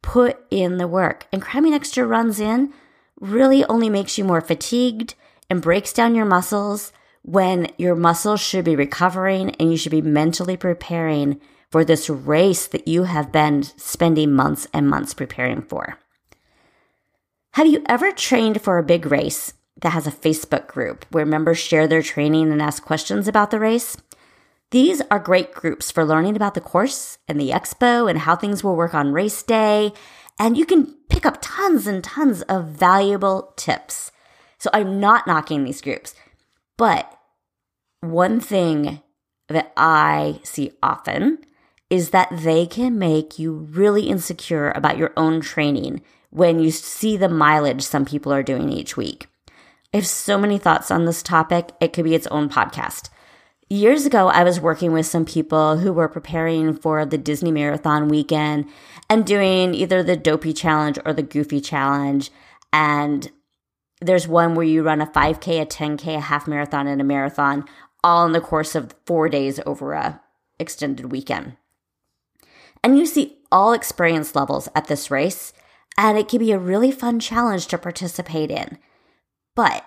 put 0.00 0.38
in 0.50 0.78
the 0.78 0.88
work. 0.88 1.26
And 1.32 1.42
cramming 1.42 1.74
extra 1.74 2.06
runs 2.06 2.40
in 2.40 2.72
really 3.20 3.64
only 3.66 3.90
makes 3.90 4.16
you 4.16 4.24
more 4.24 4.40
fatigued 4.40 5.14
and 5.50 5.60
breaks 5.60 5.92
down 5.92 6.14
your 6.14 6.24
muscles 6.24 6.92
when 7.22 7.70
your 7.76 7.94
muscles 7.94 8.40
should 8.40 8.64
be 8.64 8.74
recovering 8.74 9.54
and 9.56 9.70
you 9.70 9.76
should 9.76 9.92
be 9.92 10.02
mentally 10.02 10.56
preparing 10.56 11.40
for 11.70 11.84
this 11.84 12.10
race 12.10 12.66
that 12.66 12.88
you 12.88 13.04
have 13.04 13.32
been 13.32 13.62
spending 13.62 14.32
months 14.32 14.66
and 14.72 14.88
months 14.88 15.14
preparing 15.14 15.62
for. 15.62 15.98
Have 17.56 17.66
you 17.66 17.82
ever 17.84 18.12
trained 18.12 18.62
for 18.62 18.78
a 18.78 18.82
big 18.82 19.04
race 19.04 19.52
that 19.82 19.90
has 19.90 20.06
a 20.06 20.10
Facebook 20.10 20.66
group 20.66 21.04
where 21.10 21.26
members 21.26 21.58
share 21.58 21.86
their 21.86 22.00
training 22.00 22.50
and 22.50 22.62
ask 22.62 22.82
questions 22.82 23.28
about 23.28 23.50
the 23.50 23.60
race? 23.60 23.94
These 24.70 25.02
are 25.10 25.18
great 25.18 25.52
groups 25.52 25.90
for 25.90 26.02
learning 26.02 26.34
about 26.34 26.54
the 26.54 26.62
course 26.62 27.18
and 27.28 27.38
the 27.38 27.50
expo 27.50 28.08
and 28.08 28.20
how 28.20 28.36
things 28.36 28.64
will 28.64 28.74
work 28.74 28.94
on 28.94 29.12
race 29.12 29.42
day. 29.42 29.92
And 30.38 30.56
you 30.56 30.64
can 30.64 30.94
pick 31.10 31.26
up 31.26 31.40
tons 31.42 31.86
and 31.86 32.02
tons 32.02 32.40
of 32.42 32.68
valuable 32.68 33.52
tips. 33.58 34.12
So 34.56 34.70
I'm 34.72 34.98
not 34.98 35.26
knocking 35.26 35.64
these 35.64 35.82
groups. 35.82 36.14
But 36.78 37.18
one 38.00 38.40
thing 38.40 39.02
that 39.50 39.74
I 39.76 40.40
see 40.42 40.72
often 40.82 41.44
is 41.90 42.10
that 42.10 42.30
they 42.32 42.64
can 42.64 42.98
make 42.98 43.38
you 43.38 43.52
really 43.52 44.08
insecure 44.08 44.70
about 44.70 44.96
your 44.96 45.12
own 45.18 45.42
training 45.42 46.00
when 46.32 46.58
you 46.58 46.70
see 46.70 47.16
the 47.16 47.28
mileage 47.28 47.82
some 47.82 48.04
people 48.04 48.32
are 48.32 48.42
doing 48.42 48.70
each 48.70 48.96
week. 48.96 49.26
I 49.92 49.98
have 49.98 50.06
so 50.06 50.38
many 50.38 50.56
thoughts 50.56 50.90
on 50.90 51.04
this 51.04 51.22
topic, 51.22 51.70
it 51.80 51.92
could 51.92 52.04
be 52.04 52.14
its 52.14 52.26
own 52.28 52.48
podcast. 52.48 53.10
Years 53.68 54.06
ago, 54.06 54.28
I 54.28 54.42
was 54.42 54.60
working 54.60 54.92
with 54.92 55.06
some 55.06 55.24
people 55.24 55.78
who 55.78 55.92
were 55.92 56.08
preparing 56.08 56.74
for 56.74 57.06
the 57.06 57.18
Disney 57.18 57.50
Marathon 57.50 58.08
weekend 58.08 58.66
and 59.08 59.26
doing 59.26 59.74
either 59.74 60.02
the 60.02 60.16
Dopey 60.16 60.52
Challenge 60.52 60.98
or 61.04 61.12
the 61.12 61.22
Goofy 61.22 61.60
Challenge. 61.60 62.30
And 62.72 63.30
there's 64.00 64.28
one 64.28 64.54
where 64.54 64.66
you 64.66 64.82
run 64.82 65.00
a 65.00 65.06
5K, 65.06 65.62
a 65.62 65.66
10K, 65.66 66.16
a 66.16 66.20
half 66.20 66.46
marathon, 66.48 66.86
and 66.86 67.00
a 67.00 67.04
marathon 67.04 67.64
all 68.04 68.26
in 68.26 68.32
the 68.32 68.40
course 68.40 68.74
of 68.74 68.94
four 69.06 69.28
days 69.28 69.60
over 69.64 69.92
a 69.92 70.20
extended 70.58 71.12
weekend. 71.12 71.56
And 72.82 72.98
you 72.98 73.06
see 73.06 73.38
all 73.50 73.72
experience 73.72 74.34
levels 74.34 74.68
at 74.74 74.88
this 74.88 75.10
race, 75.10 75.52
and 75.96 76.18
it 76.18 76.28
can 76.28 76.38
be 76.38 76.52
a 76.52 76.58
really 76.58 76.90
fun 76.90 77.20
challenge 77.20 77.66
to 77.68 77.78
participate 77.78 78.50
in. 78.50 78.78
But 79.54 79.84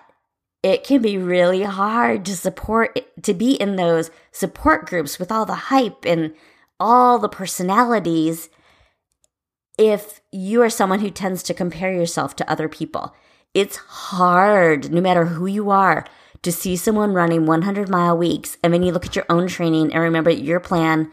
it 0.62 0.84
can 0.84 1.02
be 1.02 1.18
really 1.18 1.62
hard 1.62 2.24
to 2.26 2.36
support 2.36 2.98
to 3.22 3.34
be 3.34 3.54
in 3.54 3.76
those 3.76 4.10
support 4.32 4.86
groups 4.86 5.18
with 5.18 5.30
all 5.30 5.46
the 5.46 5.54
hype 5.54 6.04
and 6.04 6.34
all 6.80 7.18
the 7.18 7.28
personalities 7.28 8.48
if 9.78 10.20
you 10.32 10.62
are 10.62 10.70
someone 10.70 11.00
who 11.00 11.10
tends 11.10 11.42
to 11.44 11.54
compare 11.54 11.92
yourself 11.92 12.34
to 12.36 12.50
other 12.50 12.68
people. 12.68 13.14
It's 13.54 13.76
hard, 13.76 14.90
no 14.90 15.00
matter 15.00 15.26
who 15.26 15.46
you 15.46 15.70
are, 15.70 16.04
to 16.42 16.52
see 16.52 16.76
someone 16.76 17.12
running 17.12 17.46
100 17.46 17.88
mile 17.88 18.16
weeks 18.16 18.56
and 18.62 18.72
then 18.72 18.82
you 18.82 18.92
look 18.92 19.06
at 19.06 19.16
your 19.16 19.26
own 19.28 19.48
training 19.48 19.92
and 19.92 20.02
remember 20.02 20.32
that 20.32 20.42
your 20.42 20.60
plan 20.60 21.10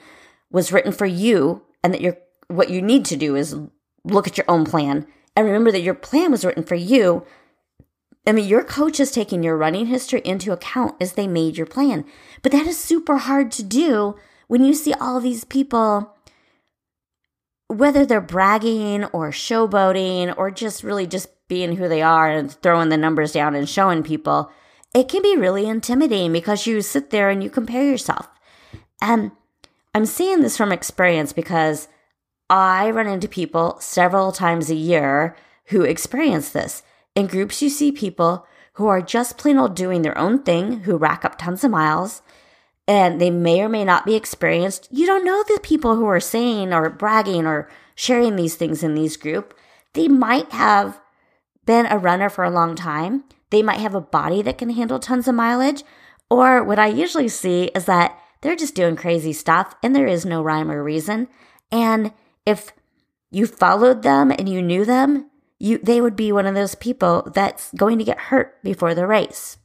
was 0.52 0.72
written 0.72 0.92
for 0.92 1.06
you 1.06 1.64
and 1.84 1.94
that 1.94 2.02
your 2.02 2.18
what 2.48 2.70
you 2.70 2.82
need 2.82 3.06
to 3.06 3.16
do 3.16 3.36
is 3.36 3.56
look 4.04 4.28
at 4.28 4.38
your 4.38 4.46
own 4.48 4.66
plan 4.66 5.08
and 5.36 5.46
remember 5.46 5.72
that 5.72 5.82
your 5.82 5.94
plan 5.94 6.32
was 6.32 6.46
written 6.46 6.64
for 6.64 6.76
you 6.76 7.26
I 8.26 8.32
mean, 8.32 8.48
your 8.48 8.64
coach 8.64 9.00
is 9.00 9.12
taking 9.12 9.44
your 9.44 9.58
running 9.58 9.88
history 9.88 10.22
into 10.24 10.54
account 10.54 10.96
as 11.02 11.14
they 11.14 11.28
made 11.28 11.58
your 11.58 11.66
plan. 11.66 12.06
But 12.42 12.54
that 12.54 12.66
is 12.66 12.80
super 12.80 13.18
hard 13.18 13.52
to 13.54 13.64
do 13.64 14.16
when 14.48 14.64
you 14.64 14.74
see 14.74 14.94
all 14.94 15.20
these 15.20 15.44
people, 15.44 16.16
whether 17.68 18.06
they're 18.06 18.22
bragging 18.22 19.06
or 19.06 19.32
showboating 19.32 20.34
or 20.38 20.52
just 20.52 20.84
really 20.84 21.06
just 21.06 21.30
being 21.50 21.76
who 21.76 21.90
they 21.90 22.02
are 22.02 22.30
and 22.30 22.52
throwing 22.52 22.90
the 22.90 22.98
numbers 22.98 23.34
down 23.34 23.56
and 23.56 23.68
showing 23.68 24.04
people. 24.04 24.50
It 24.96 25.10
can 25.10 25.22
be 25.22 25.36
really 25.36 25.66
intimidating 25.68 26.32
because 26.32 26.66
you 26.66 26.82
sit 26.82 27.10
there 27.10 27.30
and 27.30 27.44
you 27.44 27.50
compare 27.50 27.84
yourself. 27.84 28.30
And 29.02 29.32
I'm 29.94 30.06
seeing 30.06 30.42
this 30.42 30.56
from 30.56 30.72
experience 30.72 31.34
because 31.34 31.90
I 32.50 32.92
run 32.92 33.08
into 33.08 33.28
people 33.28 33.78
several 33.80 34.32
times 34.32 34.70
a 34.70 34.76
year 34.76 35.36
who 35.68 35.84
experience 35.84 36.50
this 36.50 36.84
in 37.16 37.28
groups, 37.28 37.62
you 37.62 37.70
see 37.70 37.92
people 37.92 38.46
who 38.74 38.88
are 38.88 39.02
just 39.02 39.38
plain 39.38 39.58
old 39.58 39.76
doing 39.76 40.02
their 40.02 40.18
own 40.18 40.42
thing, 40.42 40.82
who 40.82 40.98
rack 40.98 41.24
up 41.24 41.38
tons 41.38 41.64
of 41.64 41.72
miles, 41.72 42.22
and 42.88 43.22
they 43.22 43.30
may 43.30 43.62
or 43.62 43.70
may 43.70 43.86
not 43.86 44.06
be 44.06 44.16
experienced. 44.16 44.88
You 44.92 45.06
don't 45.06 45.24
know 45.24 45.44
the 45.44 45.60
people 45.62 45.96
who 45.96 46.06
are 46.06 46.20
saying 46.20 46.74
or 46.74 46.90
bragging 46.90 47.46
or 47.46 47.70
sharing 47.96 48.36
these 48.36 48.56
things 48.56 48.84
in 48.84 48.96
these 48.96 49.16
group. 49.16 49.54
They 49.94 50.08
might 50.08 50.52
have 50.52 51.00
been 51.66 51.86
a 51.86 52.00
runner 52.00 52.30
for 52.30 52.44
a 52.44 52.50
long 52.50 52.76
time. 52.76 53.26
They 53.52 53.62
might 53.62 53.80
have 53.80 53.94
a 53.94 54.02
body 54.02 54.42
that 54.42 54.58
can 54.58 54.72
handle 54.72 55.00
tons 55.00 55.28
of 55.28 55.36
mileage. 55.36 55.84
Or 56.30 56.64
what 56.64 56.80
I 56.80 56.88
usually 56.88 57.30
see 57.30 57.66
is 57.76 57.86
that 57.86 58.20
they're 58.42 58.56
just 58.56 58.76
doing 58.76 58.96
crazy 58.96 59.34
stuff 59.34 59.76
and 59.84 59.96
there 59.96 60.08
is 60.08 60.26
no 60.26 60.42
rhyme 60.42 60.72
or 60.72 60.84
reason. 60.84 61.28
And 61.72 62.12
if 62.46 62.72
you 63.32 63.48
followed 63.48 64.04
them 64.04 64.32
and 64.32 64.48
you 64.48 64.62
knew 64.62 64.86
them, 64.86 65.30
you 65.60 65.78
they 65.78 66.02
would 66.02 66.16
be 66.16 66.32
one 66.32 66.46
of 66.46 66.56
those 66.56 66.76
people 66.76 67.30
that's 67.34 67.72
going 67.74 67.98
to 67.98 68.04
get 68.04 68.20
hurt 68.20 68.62
before 68.64 68.94
the 68.94 69.08
race. 69.08 69.58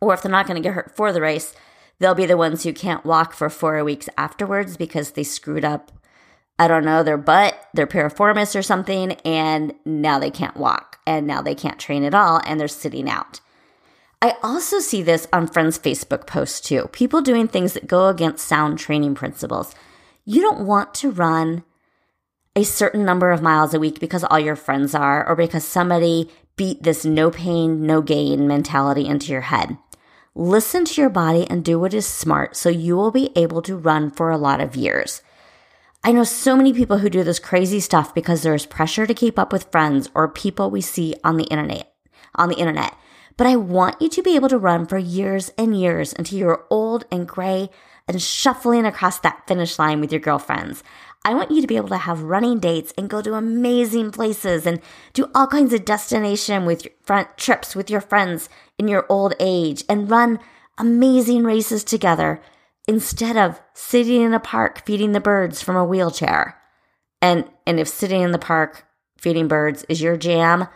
Or 0.00 0.14
if 0.14 0.22
they're 0.22 0.30
not 0.30 0.46
going 0.46 0.60
to 0.60 0.66
get 0.66 0.74
hurt 0.74 0.94
for 0.94 1.12
the 1.12 1.20
race, 1.20 1.54
they'll 1.98 2.14
be 2.14 2.26
the 2.26 2.36
ones 2.36 2.62
who 2.62 2.72
can't 2.72 3.04
walk 3.04 3.32
for 3.32 3.48
4 3.48 3.82
weeks 3.84 4.08
afterwards 4.18 4.76
because 4.76 5.12
they 5.12 5.24
screwed 5.24 5.64
up 5.64 5.92
I 6.58 6.68
don't 6.68 6.84
know, 6.84 7.02
their 7.02 7.18
butt, 7.18 7.54
their 7.74 7.86
piriformis 7.86 8.58
or 8.58 8.62
something, 8.62 9.12
and 9.24 9.74
now 9.84 10.18
they 10.18 10.30
can't 10.30 10.56
walk 10.56 10.98
and 11.06 11.26
now 11.26 11.42
they 11.42 11.54
can't 11.54 11.78
train 11.78 12.02
at 12.02 12.14
all 12.14 12.40
and 12.46 12.58
they're 12.58 12.68
sitting 12.68 13.10
out. 13.10 13.40
I 14.22 14.36
also 14.42 14.78
see 14.78 15.02
this 15.02 15.28
on 15.32 15.46
friends' 15.46 15.78
Facebook 15.78 16.26
posts 16.26 16.66
too. 16.66 16.88
People 16.92 17.20
doing 17.20 17.46
things 17.46 17.74
that 17.74 17.86
go 17.86 18.08
against 18.08 18.46
sound 18.46 18.78
training 18.78 19.14
principles. 19.14 19.74
You 20.24 20.40
don't 20.40 20.66
want 20.66 20.94
to 20.94 21.10
run 21.10 21.62
a 22.56 22.64
certain 22.64 23.04
number 23.04 23.30
of 23.30 23.42
miles 23.42 23.74
a 23.74 23.78
week 23.78 24.00
because 24.00 24.24
all 24.24 24.40
your 24.40 24.56
friends 24.56 24.94
are 24.94 25.28
or 25.28 25.36
because 25.36 25.62
somebody 25.62 26.30
beat 26.56 26.82
this 26.82 27.04
no 27.04 27.30
pain, 27.30 27.86
no 27.86 28.00
gain 28.00 28.48
mentality 28.48 29.06
into 29.06 29.30
your 29.30 29.42
head. 29.42 29.76
Listen 30.34 30.84
to 30.86 31.00
your 31.00 31.10
body 31.10 31.46
and 31.48 31.64
do 31.64 31.78
what 31.78 31.94
is 31.94 32.06
smart 32.06 32.56
so 32.56 32.68
you 32.68 32.96
will 32.96 33.10
be 33.10 33.30
able 33.36 33.60
to 33.62 33.76
run 33.76 34.10
for 34.10 34.30
a 34.30 34.38
lot 34.38 34.60
of 34.60 34.74
years. 34.74 35.22
I 36.02 36.12
know 36.12 36.24
so 36.24 36.56
many 36.56 36.72
people 36.72 36.98
who 36.98 37.10
do 37.10 37.22
this 37.22 37.38
crazy 37.38 37.80
stuff 37.80 38.14
because 38.14 38.42
there's 38.42 38.64
pressure 38.64 39.06
to 39.06 39.14
keep 39.14 39.38
up 39.38 39.52
with 39.52 39.70
friends 39.70 40.08
or 40.14 40.28
people 40.28 40.70
we 40.70 40.80
see 40.80 41.14
on 41.24 41.36
the 41.36 41.44
internet, 41.44 41.92
on 42.34 42.48
the 42.48 42.56
internet. 42.56 42.94
But 43.36 43.46
I 43.46 43.56
want 43.56 44.00
you 44.00 44.08
to 44.08 44.22
be 44.22 44.34
able 44.34 44.48
to 44.48 44.56
run 44.56 44.86
for 44.86 44.96
years 44.96 45.50
and 45.58 45.78
years 45.78 46.14
until 46.16 46.38
you're 46.38 46.64
old 46.70 47.04
and 47.10 47.28
gray 47.28 47.70
and 48.08 48.22
shuffling 48.22 48.86
across 48.86 49.18
that 49.20 49.46
finish 49.46 49.78
line 49.78 50.00
with 50.00 50.12
your 50.12 50.20
girlfriends. 50.20 50.82
I 51.26 51.34
want 51.34 51.50
you 51.50 51.60
to 51.60 51.66
be 51.66 51.76
able 51.76 51.88
to 51.88 51.96
have 51.96 52.22
running 52.22 52.60
dates 52.60 52.94
and 52.96 53.10
go 53.10 53.20
to 53.20 53.34
amazing 53.34 54.12
places 54.12 54.64
and 54.64 54.80
do 55.12 55.28
all 55.34 55.48
kinds 55.48 55.72
of 55.72 55.84
destination 55.84 56.64
with 56.64 56.84
your 56.84 56.94
front 57.02 57.36
trips 57.36 57.74
with 57.74 57.90
your 57.90 58.00
friends 58.00 58.48
in 58.78 58.86
your 58.86 59.04
old 59.08 59.34
age 59.40 59.82
and 59.88 60.08
run 60.08 60.38
amazing 60.78 61.42
races 61.42 61.82
together 61.82 62.40
instead 62.86 63.36
of 63.36 63.60
sitting 63.74 64.22
in 64.22 64.34
a 64.34 64.38
park 64.38 64.86
feeding 64.86 65.10
the 65.10 65.20
birds 65.20 65.60
from 65.60 65.74
a 65.74 65.84
wheelchair. 65.84 66.62
And 67.20 67.50
and 67.66 67.80
if 67.80 67.88
sitting 67.88 68.22
in 68.22 68.30
the 68.30 68.38
park 68.38 68.86
feeding 69.18 69.48
birds 69.48 69.84
is 69.88 70.00
your 70.00 70.16
jam, 70.16 70.68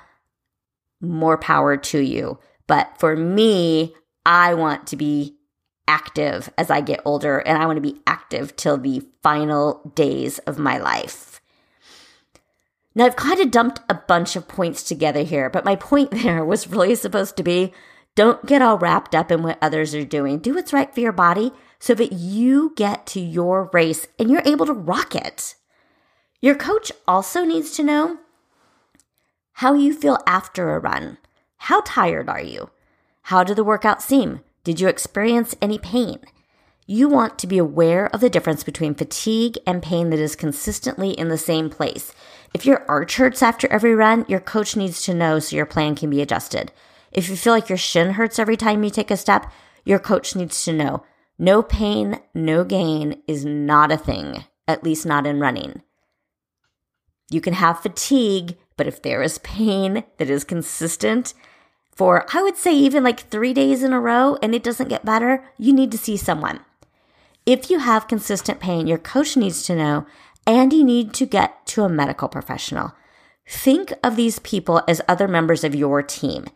more 1.00 1.38
power 1.38 1.76
to 1.76 2.00
you. 2.00 2.40
But 2.66 2.98
for 2.98 3.14
me, 3.14 3.94
I 4.26 4.54
want 4.54 4.88
to 4.88 4.96
be 4.96 5.36
active 5.90 6.48
as 6.56 6.70
I 6.70 6.80
get 6.80 7.02
older 7.04 7.38
and 7.38 7.58
I 7.58 7.66
want 7.66 7.76
to 7.76 7.82
be 7.82 8.00
active 8.06 8.54
till 8.54 8.78
the 8.78 9.02
final 9.24 9.92
days 9.96 10.38
of 10.40 10.56
my 10.56 10.78
life. 10.78 11.40
Now, 12.94 13.06
I've 13.06 13.16
kind 13.16 13.40
of 13.40 13.50
dumped 13.50 13.80
a 13.88 13.94
bunch 13.94 14.36
of 14.36 14.46
points 14.46 14.84
together 14.84 15.24
here, 15.24 15.50
but 15.50 15.64
my 15.64 15.74
point 15.74 16.10
there 16.22 16.44
was 16.44 16.68
really 16.68 16.94
supposed 16.94 17.36
to 17.36 17.42
be 17.42 17.72
don't 18.14 18.46
get 18.46 18.62
all 18.62 18.78
wrapped 18.78 19.14
up 19.14 19.32
in 19.32 19.42
what 19.42 19.58
others 19.60 19.94
are 19.94 20.04
doing. 20.04 20.38
Do 20.38 20.54
what's 20.54 20.72
right 20.72 20.92
for 20.92 21.00
your 21.00 21.12
body 21.12 21.52
so 21.80 21.94
that 21.94 22.12
you 22.12 22.72
get 22.76 23.06
to 23.06 23.20
your 23.20 23.70
race 23.72 24.06
and 24.18 24.30
you're 24.30 24.42
able 24.44 24.66
to 24.66 24.72
rock 24.72 25.16
it. 25.16 25.56
Your 26.40 26.54
coach 26.54 26.92
also 27.06 27.44
needs 27.44 27.72
to 27.72 27.82
know 27.82 28.18
how 29.54 29.74
you 29.74 29.92
feel 29.92 30.18
after 30.26 30.74
a 30.74 30.78
run. 30.78 31.18
How 31.56 31.82
tired 31.82 32.28
are 32.28 32.42
you? 32.42 32.70
How 33.22 33.44
did 33.44 33.56
the 33.56 33.64
workout 33.64 34.02
seem? 34.02 34.40
Did 34.64 34.80
you 34.80 34.88
experience 34.88 35.54
any 35.62 35.78
pain? 35.78 36.20
You 36.86 37.08
want 37.08 37.38
to 37.38 37.46
be 37.46 37.56
aware 37.56 38.06
of 38.06 38.20
the 38.20 38.28
difference 38.28 38.64
between 38.64 38.94
fatigue 38.94 39.56
and 39.66 39.82
pain 39.82 40.10
that 40.10 40.18
is 40.18 40.34
consistently 40.34 41.10
in 41.10 41.28
the 41.28 41.38
same 41.38 41.70
place. 41.70 42.12
If 42.52 42.66
your 42.66 42.84
arch 42.88 43.16
hurts 43.16 43.42
after 43.42 43.68
every 43.68 43.94
run, 43.94 44.24
your 44.28 44.40
coach 44.40 44.76
needs 44.76 45.02
to 45.02 45.14
know 45.14 45.38
so 45.38 45.56
your 45.56 45.66
plan 45.66 45.94
can 45.94 46.10
be 46.10 46.20
adjusted. 46.20 46.72
If 47.12 47.28
you 47.28 47.36
feel 47.36 47.52
like 47.52 47.68
your 47.68 47.78
shin 47.78 48.12
hurts 48.12 48.38
every 48.38 48.56
time 48.56 48.82
you 48.82 48.90
take 48.90 49.10
a 49.10 49.16
step, 49.16 49.50
your 49.84 49.98
coach 49.98 50.34
needs 50.34 50.64
to 50.64 50.72
know 50.72 51.04
no 51.38 51.62
pain, 51.62 52.20
no 52.34 52.64
gain 52.64 53.22
is 53.26 53.46
not 53.46 53.90
a 53.90 53.96
thing, 53.96 54.44
at 54.68 54.84
least 54.84 55.06
not 55.06 55.26
in 55.26 55.40
running. 55.40 55.80
You 57.30 57.40
can 57.40 57.54
have 57.54 57.80
fatigue, 57.80 58.58
but 58.76 58.86
if 58.86 59.00
there 59.00 59.22
is 59.22 59.38
pain 59.38 60.04
that 60.18 60.28
is 60.28 60.44
consistent, 60.44 61.32
for 62.00 62.24
I 62.32 62.40
would 62.40 62.56
say 62.56 62.74
even 62.74 63.04
like 63.04 63.28
three 63.28 63.52
days 63.52 63.82
in 63.82 63.92
a 63.92 64.00
row 64.00 64.38
and 64.40 64.54
it 64.54 64.62
doesn't 64.62 64.88
get 64.88 65.04
better, 65.04 65.44
you 65.58 65.70
need 65.70 65.92
to 65.92 65.98
see 65.98 66.16
someone. 66.16 66.60
If 67.44 67.68
you 67.68 67.78
have 67.80 68.08
consistent 68.08 68.58
pain, 68.58 68.86
your 68.86 68.96
coach 68.96 69.36
needs 69.36 69.62
to 69.64 69.76
know 69.76 70.06
and 70.46 70.72
you 70.72 70.82
need 70.82 71.12
to 71.12 71.26
get 71.26 71.66
to 71.66 71.82
a 71.82 71.90
medical 71.90 72.26
professional. 72.26 72.94
Think 73.46 73.92
of 74.02 74.16
these 74.16 74.38
people 74.38 74.80
as 74.88 75.02
other 75.06 75.28
members 75.28 75.62
of 75.62 75.74
your 75.74 76.02
team. 76.02 76.46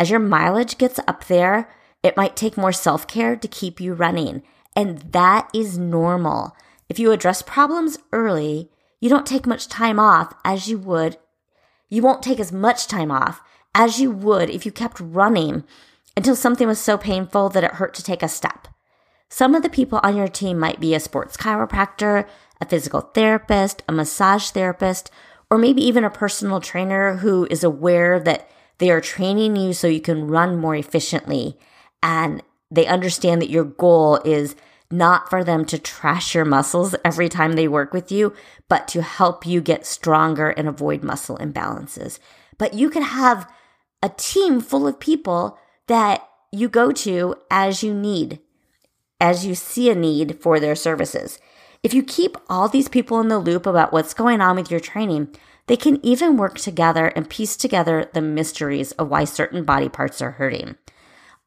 As 0.00 0.10
your 0.10 0.18
mileage 0.18 0.78
gets 0.78 0.98
up 1.06 1.26
there, 1.26 1.70
it 2.02 2.16
might 2.16 2.34
take 2.34 2.56
more 2.56 2.72
self 2.72 3.06
care 3.06 3.36
to 3.36 3.46
keep 3.46 3.80
you 3.80 3.94
running. 3.94 4.42
And 4.74 4.98
that 5.12 5.48
is 5.54 5.78
normal. 5.78 6.56
If 6.88 6.98
you 6.98 7.12
address 7.12 7.40
problems 7.42 7.98
early, 8.12 8.68
you 8.98 9.08
don't 9.08 9.26
take 9.26 9.46
much 9.46 9.68
time 9.68 10.00
off 10.00 10.34
as 10.44 10.68
you 10.68 10.76
would. 10.76 11.18
You 11.88 12.02
won't 12.02 12.24
take 12.24 12.40
as 12.40 12.50
much 12.50 12.88
time 12.88 13.12
off 13.12 13.40
as 13.78 14.00
you 14.00 14.10
would 14.10 14.50
if 14.50 14.66
you 14.66 14.72
kept 14.72 15.00
running 15.00 15.64
until 16.16 16.36
something 16.36 16.66
was 16.66 16.80
so 16.80 16.98
painful 16.98 17.48
that 17.48 17.62
it 17.62 17.74
hurt 17.74 17.94
to 17.94 18.02
take 18.02 18.24
a 18.24 18.28
step. 18.28 18.66
Some 19.30 19.54
of 19.54 19.62
the 19.62 19.70
people 19.70 20.00
on 20.02 20.16
your 20.16 20.26
team 20.26 20.58
might 20.58 20.80
be 20.80 20.94
a 20.94 21.00
sports 21.00 21.36
chiropractor, 21.36 22.26
a 22.60 22.66
physical 22.66 23.00
therapist, 23.00 23.84
a 23.88 23.92
massage 23.92 24.50
therapist, 24.50 25.10
or 25.48 25.58
maybe 25.58 25.80
even 25.82 26.02
a 26.02 26.10
personal 26.10 26.60
trainer 26.60 27.16
who 27.16 27.46
is 27.50 27.62
aware 27.62 28.18
that 28.18 28.50
they 28.78 28.90
are 28.90 29.00
training 29.00 29.54
you 29.54 29.72
so 29.72 29.86
you 29.86 30.00
can 30.00 30.26
run 30.26 30.56
more 30.56 30.74
efficiently. 30.74 31.56
And 32.02 32.42
they 32.70 32.86
understand 32.86 33.40
that 33.42 33.50
your 33.50 33.64
goal 33.64 34.16
is 34.24 34.56
not 34.90 35.30
for 35.30 35.44
them 35.44 35.64
to 35.66 35.78
trash 35.78 36.34
your 36.34 36.44
muscles 36.44 36.96
every 37.04 37.28
time 37.28 37.52
they 37.52 37.68
work 37.68 37.92
with 37.92 38.10
you, 38.10 38.32
but 38.68 38.88
to 38.88 39.02
help 39.02 39.46
you 39.46 39.60
get 39.60 39.86
stronger 39.86 40.50
and 40.50 40.66
avoid 40.66 41.04
muscle 41.04 41.38
imbalances. 41.38 42.18
But 42.56 42.74
you 42.74 42.90
can 42.90 43.02
have 43.02 43.50
a 44.02 44.08
team 44.10 44.60
full 44.60 44.86
of 44.86 45.00
people 45.00 45.58
that 45.86 46.28
you 46.52 46.68
go 46.68 46.92
to 46.92 47.34
as 47.50 47.82
you 47.82 47.92
need, 47.92 48.40
as 49.20 49.44
you 49.44 49.54
see 49.54 49.90
a 49.90 49.94
need 49.94 50.40
for 50.40 50.60
their 50.60 50.76
services. 50.76 51.38
If 51.82 51.94
you 51.94 52.02
keep 52.02 52.36
all 52.48 52.68
these 52.68 52.88
people 52.88 53.20
in 53.20 53.28
the 53.28 53.38
loop 53.38 53.66
about 53.66 53.92
what's 53.92 54.14
going 54.14 54.40
on 54.40 54.56
with 54.56 54.70
your 54.70 54.80
training, 54.80 55.34
they 55.66 55.76
can 55.76 56.04
even 56.04 56.36
work 56.36 56.58
together 56.58 57.08
and 57.08 57.28
piece 57.28 57.56
together 57.56 58.10
the 58.14 58.22
mysteries 58.22 58.92
of 58.92 59.08
why 59.08 59.24
certain 59.24 59.64
body 59.64 59.88
parts 59.88 60.20
are 60.22 60.32
hurting. 60.32 60.76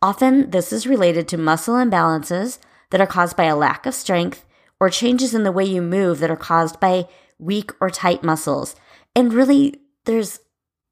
Often, 0.02 0.52
this 0.52 0.72
is 0.72 0.88
related 0.88 1.28
to 1.28 1.38
muscle 1.38 1.76
imbalances 1.76 2.60
that 2.92 3.02
are 3.02 3.08
caused 3.08 3.36
by 3.36 3.46
a 3.46 3.56
lack 3.56 3.86
of 3.86 3.94
strength 3.94 4.46
or 4.80 4.90
changes 4.90 5.34
in 5.34 5.44
the 5.44 5.52
way 5.52 5.64
you 5.64 5.82
move 5.82 6.20
that 6.20 6.32
are 6.32 6.36
caused 6.36 6.80
by 6.80 7.08
weak 7.38 7.72
or 7.80 7.90
tight 7.90 8.24
muscles. 8.24 8.76
And 9.16 9.34
really, 9.34 9.76
there's 10.06 10.40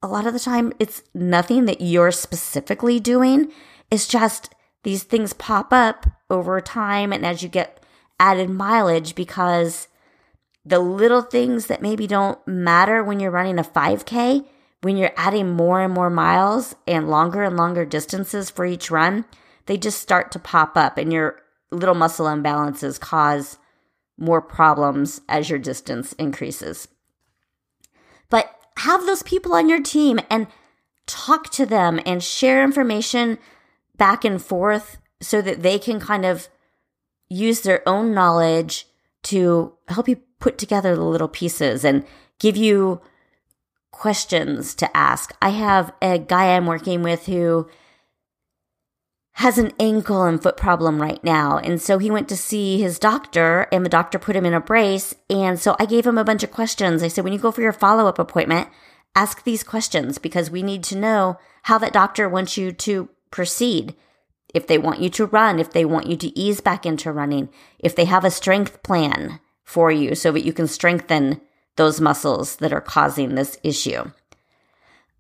a 0.02 0.08
lot 0.08 0.26
of 0.26 0.34
the 0.34 0.40
time 0.40 0.74
it's 0.80 1.04
nothing 1.14 1.66
that 1.66 1.82
you're 1.82 2.12
specifically 2.12 3.00
doing. 3.00 3.52
It's 3.92 4.08
just 4.08 4.54
these 4.84 5.04
things 5.04 5.34
pop 5.34 5.74
up 5.74 6.08
over 6.30 6.62
time 6.62 7.12
and 7.12 7.26
as 7.26 7.44
you 7.44 7.50
get 7.50 7.84
added 8.20 8.50
mileage 8.50 9.16
because 9.16 9.88
the 10.66 10.80
little 10.80 11.22
things 11.22 11.68
that 11.68 11.82
maybe 11.82 12.06
don't 12.08 12.46
matter 12.48 13.04
when 13.04 13.20
you're 13.20 13.32
running 13.32 13.60
a 13.60 13.64
5K, 13.64 14.46
when 14.82 14.98
you're 14.98 15.12
adding 15.18 15.52
more 15.52 15.82
and 15.82 15.94
more 15.94 16.10
miles 16.10 16.76
and 16.88 17.10
longer 17.10 17.44
and 17.44 17.58
longer 17.58 17.86
distances 17.86 18.50
for 18.50 18.66
each 18.66 18.92
run, 18.92 19.26
they 19.66 19.78
just 19.78 20.02
start 20.02 20.32
to 20.32 20.40
pop 20.40 20.78
up 20.78 20.98
and 20.98 21.12
your 21.12 21.42
little 21.72 21.96
muscle 21.96 22.26
imbalances 22.26 23.00
cause 23.00 23.58
more 24.18 24.42
problems 24.42 25.22
as 25.30 25.50
your 25.50 25.60
distance 25.60 26.14
increases. 26.14 26.88
But 28.30 28.59
have 28.80 29.06
those 29.06 29.24
people 29.24 29.54
on 29.54 29.70
your 29.70 29.82
team 29.82 30.20
and 30.30 30.48
talk 31.06 31.50
to 31.52 31.66
them 31.66 32.00
and 32.06 32.24
share 32.24 32.64
information 32.64 33.38
back 33.98 34.24
and 34.24 34.42
forth 34.42 34.98
so 35.22 35.42
that 35.42 35.64
they 35.64 35.78
can 35.78 36.00
kind 36.00 36.26
of 36.26 36.48
use 37.30 37.62
their 37.62 37.88
own 37.88 38.14
knowledge 38.14 38.88
to 39.24 39.74
help 39.90 40.08
you 40.08 40.18
put 40.40 40.58
together 40.58 40.96
the 40.96 41.04
little 41.04 41.28
pieces 41.28 41.84
and 41.84 42.06
give 42.40 42.56
you 42.56 43.02
questions 43.92 44.74
to 44.76 44.96
ask. 44.96 45.36
I 45.42 45.50
have 45.50 45.92
a 46.02 46.18
guy 46.18 46.56
I'm 46.56 46.66
working 46.66 47.04
with 47.04 47.26
who 47.26 47.68
has 49.40 49.58
an 49.58 49.72
ankle 49.80 50.24
and 50.24 50.44
foot 50.44 50.58
problem 50.58 51.02
right 51.02 51.24
now. 51.24 51.58
And 51.58 51.82
so 51.82 51.98
he 51.98 52.12
went 52.12 52.28
to 52.28 52.36
see 52.36 52.82
his 52.82 53.00
doctor 53.00 53.68
and 53.72 53.86
the 53.86 53.90
doctor 53.90 54.20
put 54.20 54.36
him 54.36 54.46
in 54.46 54.54
a 54.54 54.60
brace. 54.60 55.16
And 55.30 55.58
so 55.58 55.78
I 55.80 55.86
gave 55.86 56.06
him 56.06 56.18
a 56.18 56.26
bunch 56.26 56.44
of 56.44 56.52
questions. 56.52 57.02
I 57.02 57.08
said, 57.08 57.24
when 57.24 57.32
you 57.32 57.40
go 57.40 57.50
for 57.50 57.62
your 57.62 57.72
follow 57.72 58.06
up 58.06 58.20
appointment, 58.20 58.68
ask 59.16 59.46
these 59.46 59.64
questions 59.64 60.18
because 60.18 60.52
we 60.52 60.62
need 60.62 60.84
to 60.84 60.98
know 60.98 61.40
how 61.64 61.78
that 61.78 61.94
doctor 61.94 62.28
wants 62.28 62.58
you 62.58 62.74
to 62.74 63.08
proceed. 63.32 63.96
If 64.54 64.68
they 64.68 64.78
want 64.78 65.00
you 65.00 65.10
to 65.12 65.28
run, 65.28 65.58
if 65.58 65.72
they 65.72 65.86
want 65.86 66.08
you 66.08 66.18
to 66.18 66.38
ease 66.38 66.60
back 66.60 66.86
into 66.86 67.10
running, 67.10 67.48
if 67.80 67.96
they 67.96 68.06
have 68.06 68.26
a 68.26 68.32
strength 68.32 68.84
plan 68.84 69.40
for 69.64 69.90
you 69.90 70.16
so 70.16 70.34
that 70.34 70.46
you 70.46 70.52
can 70.52 70.68
strengthen 70.68 71.40
those 71.78 72.02
muscles 72.02 72.58
that 72.58 72.74
are 72.74 72.82
causing 72.82 73.36
this 73.36 73.58
issue. 73.64 74.12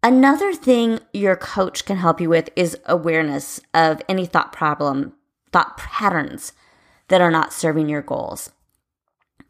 Another 0.02 0.54
thing 0.54 1.00
your 1.12 1.36
coach 1.36 1.84
can 1.84 1.98
help 1.98 2.22
you 2.22 2.30
with 2.30 2.50
is 2.56 2.78
awareness 2.86 3.60
of 3.74 4.02
any 4.08 4.26
thought 4.26 4.54
problem, 4.54 5.14
thought 5.52 5.76
patterns 5.76 6.54
that 7.10 7.20
are 7.20 7.32
not 7.32 7.52
serving 7.52 7.90
your 7.90 8.02
goals. 8.02 8.50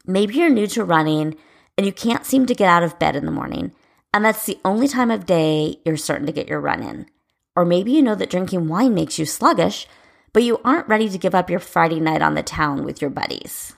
Maybe 0.06 0.34
you're 0.34 0.50
new 0.50 0.66
to 0.68 0.82
running 0.82 1.36
and 1.78 1.86
you 1.86 1.92
can't 1.92 2.26
seem 2.26 2.46
to 2.46 2.54
get 2.54 2.68
out 2.68 2.82
of 2.82 2.98
bed 2.98 3.14
in 3.14 3.26
the 3.26 3.30
morning, 3.30 3.72
and 4.12 4.24
that's 4.24 4.44
the 4.44 4.58
only 4.64 4.88
time 4.88 5.12
of 5.12 5.24
day 5.24 5.78
you're 5.84 5.96
starting 5.96 6.26
to 6.26 6.32
get 6.32 6.48
your 6.48 6.60
run 6.60 6.82
in. 6.82 7.06
Or 7.54 7.64
maybe 7.64 7.92
you 7.92 8.02
know 8.02 8.16
that 8.16 8.30
drinking 8.30 8.66
wine 8.66 8.92
makes 8.92 9.20
you 9.20 9.26
sluggish, 9.26 9.86
but 10.32 10.42
you 10.42 10.60
aren't 10.64 10.88
ready 10.88 11.08
to 11.08 11.18
give 11.18 11.34
up 11.34 11.48
your 11.48 11.60
Friday 11.60 12.00
night 12.00 12.22
on 12.22 12.34
the 12.34 12.42
town 12.42 12.84
with 12.84 13.00
your 13.00 13.10
buddies. 13.10 13.74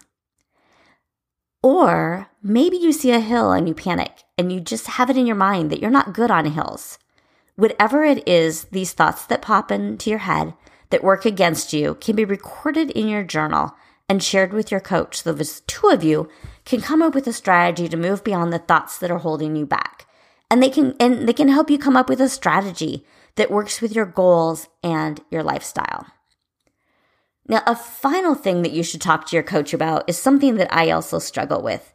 Or 1.62 2.28
maybe 2.42 2.76
you 2.76 2.92
see 2.92 3.12
a 3.12 3.20
hill 3.20 3.52
and 3.52 3.68
you 3.68 3.74
panic 3.74 4.24
and 4.36 4.52
you 4.52 4.60
just 4.60 4.86
have 4.88 5.08
it 5.10 5.16
in 5.16 5.26
your 5.26 5.36
mind 5.36 5.70
that 5.70 5.80
you're 5.80 5.90
not 5.90 6.12
good 6.12 6.30
on 6.30 6.44
hills. 6.46 6.98
Whatever 7.54 8.04
it 8.04 8.26
is, 8.26 8.64
these 8.64 8.92
thoughts 8.92 9.26
that 9.26 9.42
pop 9.42 9.70
into 9.70 10.10
your 10.10 10.20
head 10.20 10.54
that 10.90 11.04
work 11.04 11.24
against 11.24 11.72
you 11.72 11.94
can 12.00 12.16
be 12.16 12.24
recorded 12.24 12.90
in 12.90 13.08
your 13.08 13.22
journal 13.22 13.74
and 14.08 14.22
shared 14.22 14.52
with 14.52 14.70
your 14.70 14.80
coach 14.80 15.22
so 15.22 15.32
the 15.32 15.60
two 15.66 15.88
of 15.88 16.02
you 16.02 16.28
can 16.64 16.80
come 16.80 17.00
up 17.00 17.14
with 17.14 17.26
a 17.26 17.32
strategy 17.32 17.88
to 17.88 17.96
move 17.96 18.24
beyond 18.24 18.52
the 18.52 18.58
thoughts 18.58 18.98
that 18.98 19.10
are 19.10 19.18
holding 19.18 19.56
you 19.56 19.64
back. 19.64 20.06
And 20.50 20.62
they 20.62 20.68
can 20.68 20.94
and 21.00 21.26
they 21.26 21.32
can 21.32 21.48
help 21.48 21.70
you 21.70 21.78
come 21.78 21.96
up 21.96 22.08
with 22.08 22.20
a 22.20 22.28
strategy 22.28 23.06
that 23.36 23.50
works 23.50 23.80
with 23.80 23.94
your 23.94 24.04
goals 24.04 24.68
and 24.82 25.20
your 25.30 25.42
lifestyle. 25.42 26.06
Now, 27.48 27.62
a 27.66 27.74
final 27.74 28.34
thing 28.34 28.62
that 28.62 28.72
you 28.72 28.82
should 28.82 29.00
talk 29.00 29.26
to 29.26 29.36
your 29.36 29.42
coach 29.42 29.74
about 29.74 30.08
is 30.08 30.18
something 30.18 30.56
that 30.56 30.72
I 30.72 30.90
also 30.90 31.18
struggle 31.18 31.62
with. 31.62 31.92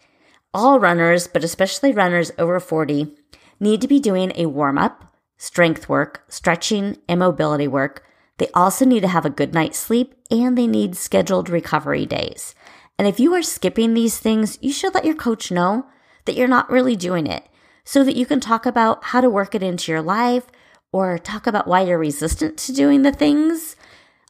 All 0.53 0.79
runners, 0.79 1.27
but 1.27 1.43
especially 1.43 1.93
runners 1.93 2.31
over 2.37 2.59
40, 2.59 3.15
need 3.59 3.81
to 3.81 3.87
be 3.87 3.99
doing 3.99 4.31
a 4.35 4.47
warm 4.47 4.77
up, 4.77 5.15
strength 5.37 5.87
work, 5.87 6.23
stretching, 6.27 6.97
and 7.07 7.19
mobility 7.19 7.67
work. 7.67 8.03
They 8.37 8.49
also 8.53 8.85
need 8.85 9.01
to 9.01 9.07
have 9.07 9.25
a 9.25 9.31
good 9.31 9.53
night's 9.53 9.79
sleep 9.79 10.15
and 10.29 10.57
they 10.57 10.67
need 10.67 10.95
scheduled 10.95 11.49
recovery 11.49 12.05
days. 12.05 12.53
And 12.99 13.07
if 13.07 13.19
you 13.19 13.33
are 13.33 13.43
skipping 13.43 13.93
these 13.93 14.17
things, 14.17 14.57
you 14.61 14.71
should 14.71 14.93
let 14.93 15.05
your 15.05 15.15
coach 15.15 15.51
know 15.51 15.85
that 16.25 16.35
you're 16.35 16.47
not 16.47 16.69
really 16.69 16.95
doing 16.95 17.27
it 17.27 17.45
so 17.83 18.03
that 18.03 18.15
you 18.15 18.25
can 18.25 18.39
talk 18.39 18.65
about 18.65 19.05
how 19.05 19.21
to 19.21 19.29
work 19.29 19.55
it 19.55 19.63
into 19.63 19.91
your 19.91 20.01
life 20.01 20.47
or 20.91 21.17
talk 21.17 21.47
about 21.47 21.67
why 21.67 21.81
you're 21.81 21.97
resistant 21.97 22.57
to 22.57 22.73
doing 22.73 23.03
the 23.03 23.11
things 23.11 23.75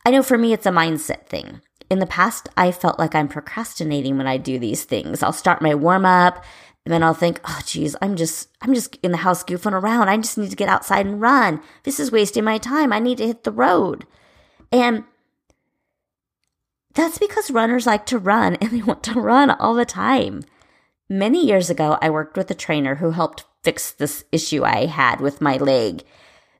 I 0.07 0.09
know 0.09 0.23
for 0.23 0.37
me, 0.37 0.53
it's 0.53 0.65
a 0.65 0.71
mindset 0.71 1.25
thing. 1.25 1.59
In 1.89 1.99
the 1.99 2.05
past, 2.05 2.47
I 2.55 2.71
felt 2.71 2.97
like 2.97 3.13
I'm 3.13 3.27
procrastinating 3.27 4.17
when 4.17 4.25
I 4.25 4.37
do 4.37 4.57
these 4.57 4.85
things. 4.85 5.21
I'll 5.21 5.33
start 5.33 5.61
my 5.61 5.75
warm 5.75 6.05
up, 6.05 6.45
and 6.85 6.93
then 6.93 7.03
I'll 7.03 7.13
think, 7.13 7.41
oh, 7.43 7.59
geez, 7.65 7.93
I'm 8.01 8.15
just, 8.15 8.47
I'm 8.61 8.73
just 8.73 8.95
in 9.03 9.11
the 9.11 9.17
house 9.17 9.43
goofing 9.43 9.73
around. 9.73 10.07
I 10.07 10.15
just 10.15 10.37
need 10.37 10.49
to 10.49 10.55
get 10.55 10.69
outside 10.69 11.05
and 11.05 11.19
run. 11.19 11.61
This 11.83 11.99
is 11.99 12.09
wasting 12.09 12.45
my 12.45 12.57
time. 12.57 12.93
I 12.93 12.99
need 12.99 13.17
to 13.17 13.27
hit 13.27 13.43
the 13.43 13.51
road. 13.51 14.05
And 14.71 15.03
that's 16.93 17.17
because 17.17 17.51
runners 17.51 17.85
like 17.85 18.05
to 18.05 18.17
run 18.17 18.55
and 18.61 18.71
they 18.71 18.83
want 18.83 19.03
to 19.03 19.19
run 19.19 19.49
all 19.49 19.73
the 19.73 19.83
time. 19.83 20.43
Many 21.09 21.45
years 21.45 21.69
ago, 21.69 21.97
I 22.01 22.11
worked 22.11 22.37
with 22.37 22.49
a 22.49 22.55
trainer 22.55 22.95
who 22.95 23.11
helped 23.11 23.43
fix 23.61 23.91
this 23.91 24.23
issue 24.31 24.63
I 24.63 24.85
had 24.85 25.19
with 25.19 25.41
my 25.41 25.57
leg. 25.57 26.05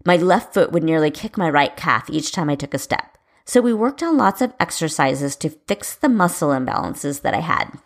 My 0.06 0.18
left 0.18 0.54
foot 0.54 0.74
would 0.74 0.84
nearly 0.84 1.12
kick 1.12 1.38
my 1.38 1.50
right 1.50 1.78
calf 1.78 2.10
each 2.10 2.34
time 2.34 2.50
I 2.50 2.56
took 2.56 2.74
a 2.74 2.78
step. 2.78 3.16
So 3.48 3.62
we 3.62 3.74
worked 3.74 4.04
on 4.04 4.18
lots 4.18 4.42
of 4.42 4.54
exercises 4.60 5.38
to 5.38 5.50
fix 5.50 5.96
the 5.96 6.10
muscle 6.10 6.50
imbalances 6.50 7.22
that 7.22 7.34
I 7.34 7.40
had. 7.40 7.80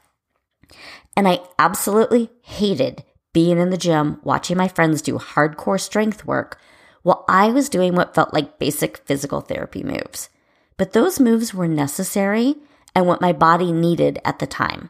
And 1.15 1.27
I 1.27 1.41
absolutely 1.59 2.31
hated 2.41 3.03
being 3.31 3.59
in 3.59 3.69
the 3.69 3.77
gym 3.77 4.19
watching 4.23 4.57
my 4.57 4.67
friends 4.67 5.03
do 5.03 5.19
hardcore 5.19 5.79
strength 5.79 6.25
work 6.25 6.59
while 7.03 7.23
I 7.29 7.49
was 7.49 7.69
doing 7.69 7.93
what 7.93 8.15
felt 8.15 8.33
like 8.33 8.57
basic 8.57 8.97
physical 9.05 9.39
therapy 9.39 9.83
moves. 9.83 10.29
But 10.77 10.93
those 10.93 11.19
moves 11.19 11.53
were 11.53 11.67
necessary 11.67 12.55
and 12.95 13.05
what 13.05 13.21
my 13.21 13.31
body 13.31 13.71
needed 13.71 14.19
at 14.25 14.39
the 14.39 14.47
time. 14.47 14.89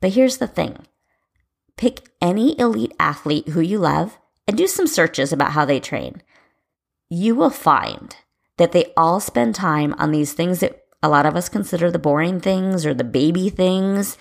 But 0.00 0.12
here's 0.12 0.38
the 0.38 0.46
thing 0.46 0.86
pick 1.76 2.08
any 2.22 2.58
elite 2.58 2.94
athlete 2.98 3.48
who 3.48 3.60
you 3.60 3.78
love 3.78 4.18
and 4.48 4.56
do 4.56 4.66
some 4.66 4.86
searches 4.86 5.34
about 5.34 5.52
how 5.52 5.66
they 5.66 5.80
train. 5.80 6.22
You 7.10 7.34
will 7.34 7.50
find 7.50 8.16
that 8.58 8.72
they 8.72 8.92
all 8.96 9.20
spend 9.20 9.54
time 9.54 9.94
on 9.98 10.10
these 10.10 10.32
things 10.32 10.60
that 10.60 10.82
a 11.02 11.08
lot 11.08 11.26
of 11.26 11.36
us 11.36 11.48
consider 11.48 11.90
the 11.90 11.98
boring 11.98 12.40
things 12.40 12.86
or 12.86 12.94
the 12.94 13.04
baby 13.04 13.48
things 13.48 14.16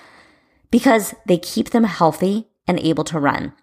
because 0.72 1.16
they 1.26 1.38
keep 1.38 1.70
them 1.70 1.86
healthy 1.86 2.48
and 2.68 2.80
able 2.80 3.04
to 3.06 3.20
run. 3.20 3.54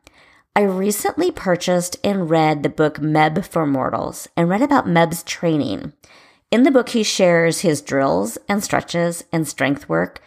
I 0.55 0.63
recently 0.63 1.31
purchased 1.31 1.97
and 2.05 2.29
read 2.29 2.63
the 2.63 2.69
book 2.69 2.97
Meb 2.99 3.45
for 3.47 3.67
Mortals 3.67 4.29
and 4.37 4.49
read 4.49 4.61
about 4.63 4.87
Meb's 4.87 5.23
training. 5.23 5.93
In 6.51 6.65
the 6.65 6.71
book, 6.71 6.91
he 6.91 7.03
shares 7.03 7.61
his 7.61 7.81
drills 7.81 8.37
and 8.49 8.63
stretches 8.63 9.25
and 9.33 9.49
strength 9.49 9.89
work. 9.89 10.21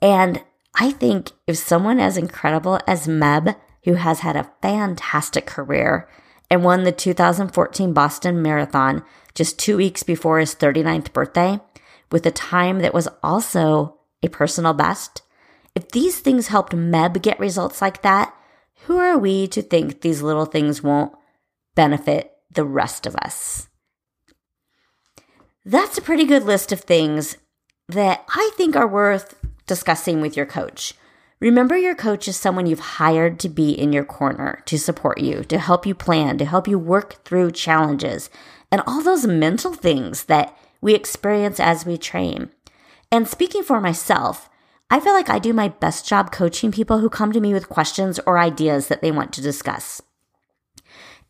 And 0.00 0.42
I 0.74 0.90
think 0.90 1.32
if 1.46 1.58
someone 1.58 2.00
as 2.00 2.16
incredible 2.16 2.80
as 2.86 3.06
Meb, 3.06 3.54
who 3.84 3.94
has 3.94 4.20
had 4.20 4.36
a 4.36 4.50
fantastic 4.62 5.44
career, 5.44 6.08
and 6.54 6.62
won 6.62 6.84
the 6.84 6.92
2014 6.92 7.92
Boston 7.92 8.40
Marathon 8.40 9.02
just 9.34 9.58
two 9.58 9.76
weeks 9.76 10.04
before 10.04 10.38
his 10.38 10.54
39th 10.54 11.12
birthday 11.12 11.58
with 12.12 12.24
a 12.26 12.30
time 12.30 12.78
that 12.78 12.94
was 12.94 13.08
also 13.24 13.98
a 14.22 14.28
personal 14.28 14.72
best. 14.72 15.22
If 15.74 15.90
these 15.90 16.20
things 16.20 16.46
helped 16.46 16.72
Meb 16.72 17.20
get 17.22 17.40
results 17.40 17.82
like 17.82 18.02
that, 18.02 18.32
who 18.86 18.98
are 18.98 19.18
we 19.18 19.48
to 19.48 19.62
think 19.62 20.00
these 20.00 20.22
little 20.22 20.46
things 20.46 20.80
won't 20.80 21.12
benefit 21.74 22.30
the 22.52 22.64
rest 22.64 23.04
of 23.04 23.16
us? 23.16 23.66
That's 25.64 25.98
a 25.98 26.02
pretty 26.02 26.24
good 26.24 26.44
list 26.44 26.70
of 26.70 26.82
things 26.82 27.36
that 27.88 28.24
I 28.28 28.52
think 28.56 28.76
are 28.76 28.86
worth 28.86 29.34
discussing 29.66 30.20
with 30.20 30.36
your 30.36 30.46
coach. 30.46 30.94
Remember, 31.40 31.76
your 31.76 31.94
coach 31.94 32.28
is 32.28 32.36
someone 32.36 32.66
you've 32.66 32.80
hired 32.80 33.38
to 33.40 33.48
be 33.48 33.70
in 33.70 33.92
your 33.92 34.04
corner, 34.04 34.62
to 34.66 34.78
support 34.78 35.20
you, 35.20 35.44
to 35.44 35.58
help 35.58 35.84
you 35.84 35.94
plan, 35.94 36.38
to 36.38 36.44
help 36.44 36.66
you 36.68 36.78
work 36.78 37.24
through 37.24 37.50
challenges, 37.50 38.30
and 38.70 38.82
all 38.86 39.02
those 39.02 39.26
mental 39.26 39.74
things 39.74 40.24
that 40.24 40.56
we 40.80 40.94
experience 40.94 41.60
as 41.60 41.84
we 41.84 41.98
train. 41.98 42.50
And 43.10 43.28
speaking 43.28 43.62
for 43.62 43.80
myself, 43.80 44.48
I 44.90 45.00
feel 45.00 45.12
like 45.12 45.30
I 45.30 45.38
do 45.38 45.52
my 45.52 45.68
best 45.68 46.06
job 46.06 46.30
coaching 46.30 46.70
people 46.70 46.98
who 46.98 47.08
come 47.08 47.32
to 47.32 47.40
me 47.40 47.52
with 47.52 47.68
questions 47.68 48.20
or 48.26 48.38
ideas 48.38 48.88
that 48.88 49.02
they 49.02 49.10
want 49.10 49.32
to 49.32 49.42
discuss. 49.42 50.02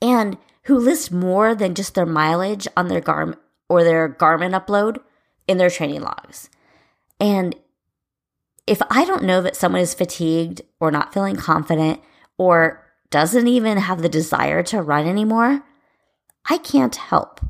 And 0.02 0.36
who 0.64 0.78
list 0.78 1.12
more 1.12 1.54
than 1.54 1.74
just 1.74 1.94
their 1.94 2.06
mileage 2.06 2.66
on 2.76 2.88
their 2.88 3.00
Garmin 3.00 3.36
or 3.68 3.84
their 3.84 4.08
Garmin 4.08 4.58
upload 4.58 4.98
in 5.46 5.58
their 5.58 5.70
training 5.70 6.02
logs. 6.02 6.50
And 7.20 7.54
if 8.66 8.80
I 8.90 9.04
don't 9.04 9.24
know 9.24 9.42
that 9.42 9.56
someone 9.56 9.82
is 9.82 9.94
fatigued 9.94 10.62
or 10.80 10.90
not 10.90 11.12
feeling 11.12 11.36
confident 11.36 12.00
or 12.38 12.84
doesn't 13.10 13.46
even 13.46 13.78
have 13.78 14.02
the 14.02 14.08
desire 14.08 14.62
to 14.64 14.82
run 14.82 15.06
anymore, 15.06 15.62
I 16.48 16.58
can't 16.58 16.96
help. 16.96 17.40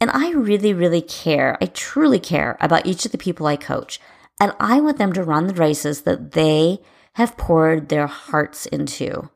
And 0.00 0.10
I 0.10 0.30
really, 0.30 0.72
really 0.72 1.02
care. 1.02 1.58
I 1.60 1.66
truly 1.66 2.20
care 2.20 2.56
about 2.60 2.86
each 2.86 3.04
of 3.04 3.12
the 3.12 3.18
people 3.18 3.46
I 3.46 3.56
coach. 3.56 4.00
And 4.40 4.52
I 4.60 4.80
want 4.80 4.98
them 4.98 5.12
to 5.14 5.24
run 5.24 5.48
the 5.48 5.54
races 5.54 6.02
that 6.02 6.32
they 6.32 6.80
have 7.14 7.36
poured 7.36 7.88
their 7.88 8.06
hearts 8.06 8.66
into. 8.66 9.30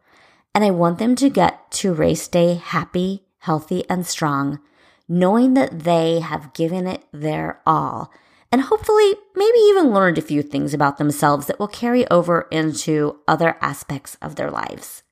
And 0.54 0.64
I 0.64 0.70
want 0.70 0.98
them 0.98 1.16
to 1.16 1.28
get 1.28 1.70
to 1.72 1.92
race 1.92 2.28
day 2.28 2.54
happy, 2.54 3.24
healthy, 3.38 3.88
and 3.90 4.06
strong, 4.06 4.60
knowing 5.08 5.54
that 5.54 5.80
they 5.80 6.20
have 6.20 6.52
given 6.52 6.86
it 6.86 7.04
their 7.12 7.60
all 7.66 8.12
and 8.52 8.60
hopefully 8.60 9.14
maybe 9.34 9.58
even 9.58 9.92
learned 9.92 10.18
a 10.18 10.22
few 10.22 10.42
things 10.42 10.74
about 10.74 10.98
themselves 10.98 11.46
that 11.46 11.58
will 11.58 11.66
carry 11.66 12.06
over 12.10 12.46
into 12.50 13.18
other 13.26 13.56
aspects 13.62 14.18
of 14.20 14.36
their 14.36 14.50
lives. 14.50 15.02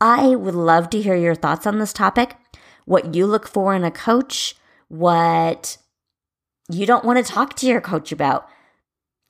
I 0.00 0.34
would 0.34 0.54
love 0.54 0.88
to 0.90 1.02
hear 1.02 1.14
your 1.14 1.34
thoughts 1.34 1.66
on 1.66 1.78
this 1.78 1.92
topic, 1.92 2.36
what 2.86 3.14
you 3.14 3.26
look 3.26 3.46
for 3.46 3.74
in 3.74 3.84
a 3.84 3.90
coach, 3.90 4.56
what 4.88 5.76
you 6.70 6.86
don't 6.86 7.04
want 7.04 7.22
to 7.24 7.32
talk 7.32 7.54
to 7.56 7.66
your 7.66 7.82
coach 7.82 8.10
about. 8.10 8.48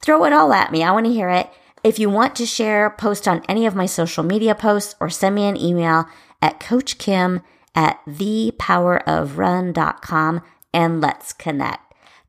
Throw 0.00 0.24
it 0.24 0.32
all 0.32 0.52
at 0.52 0.70
me. 0.70 0.84
I 0.84 0.92
want 0.92 1.06
to 1.06 1.12
hear 1.12 1.28
it. 1.28 1.50
If 1.82 1.98
you 1.98 2.08
want 2.08 2.36
to 2.36 2.46
share, 2.46 2.88
post 2.90 3.26
on 3.28 3.42
any 3.48 3.66
of 3.66 3.74
my 3.74 3.86
social 3.86 4.22
media 4.22 4.54
posts 4.54 4.94
or 5.00 5.10
send 5.10 5.34
me 5.34 5.42
an 5.44 5.56
email 5.56 6.06
at 6.40 6.60
Coach 6.60 6.98
Kim 6.98 7.42
at 7.74 7.98
thepowerofrun.com 8.06 10.42
and 10.72 11.00
let's 11.00 11.32
connect. 11.32 11.83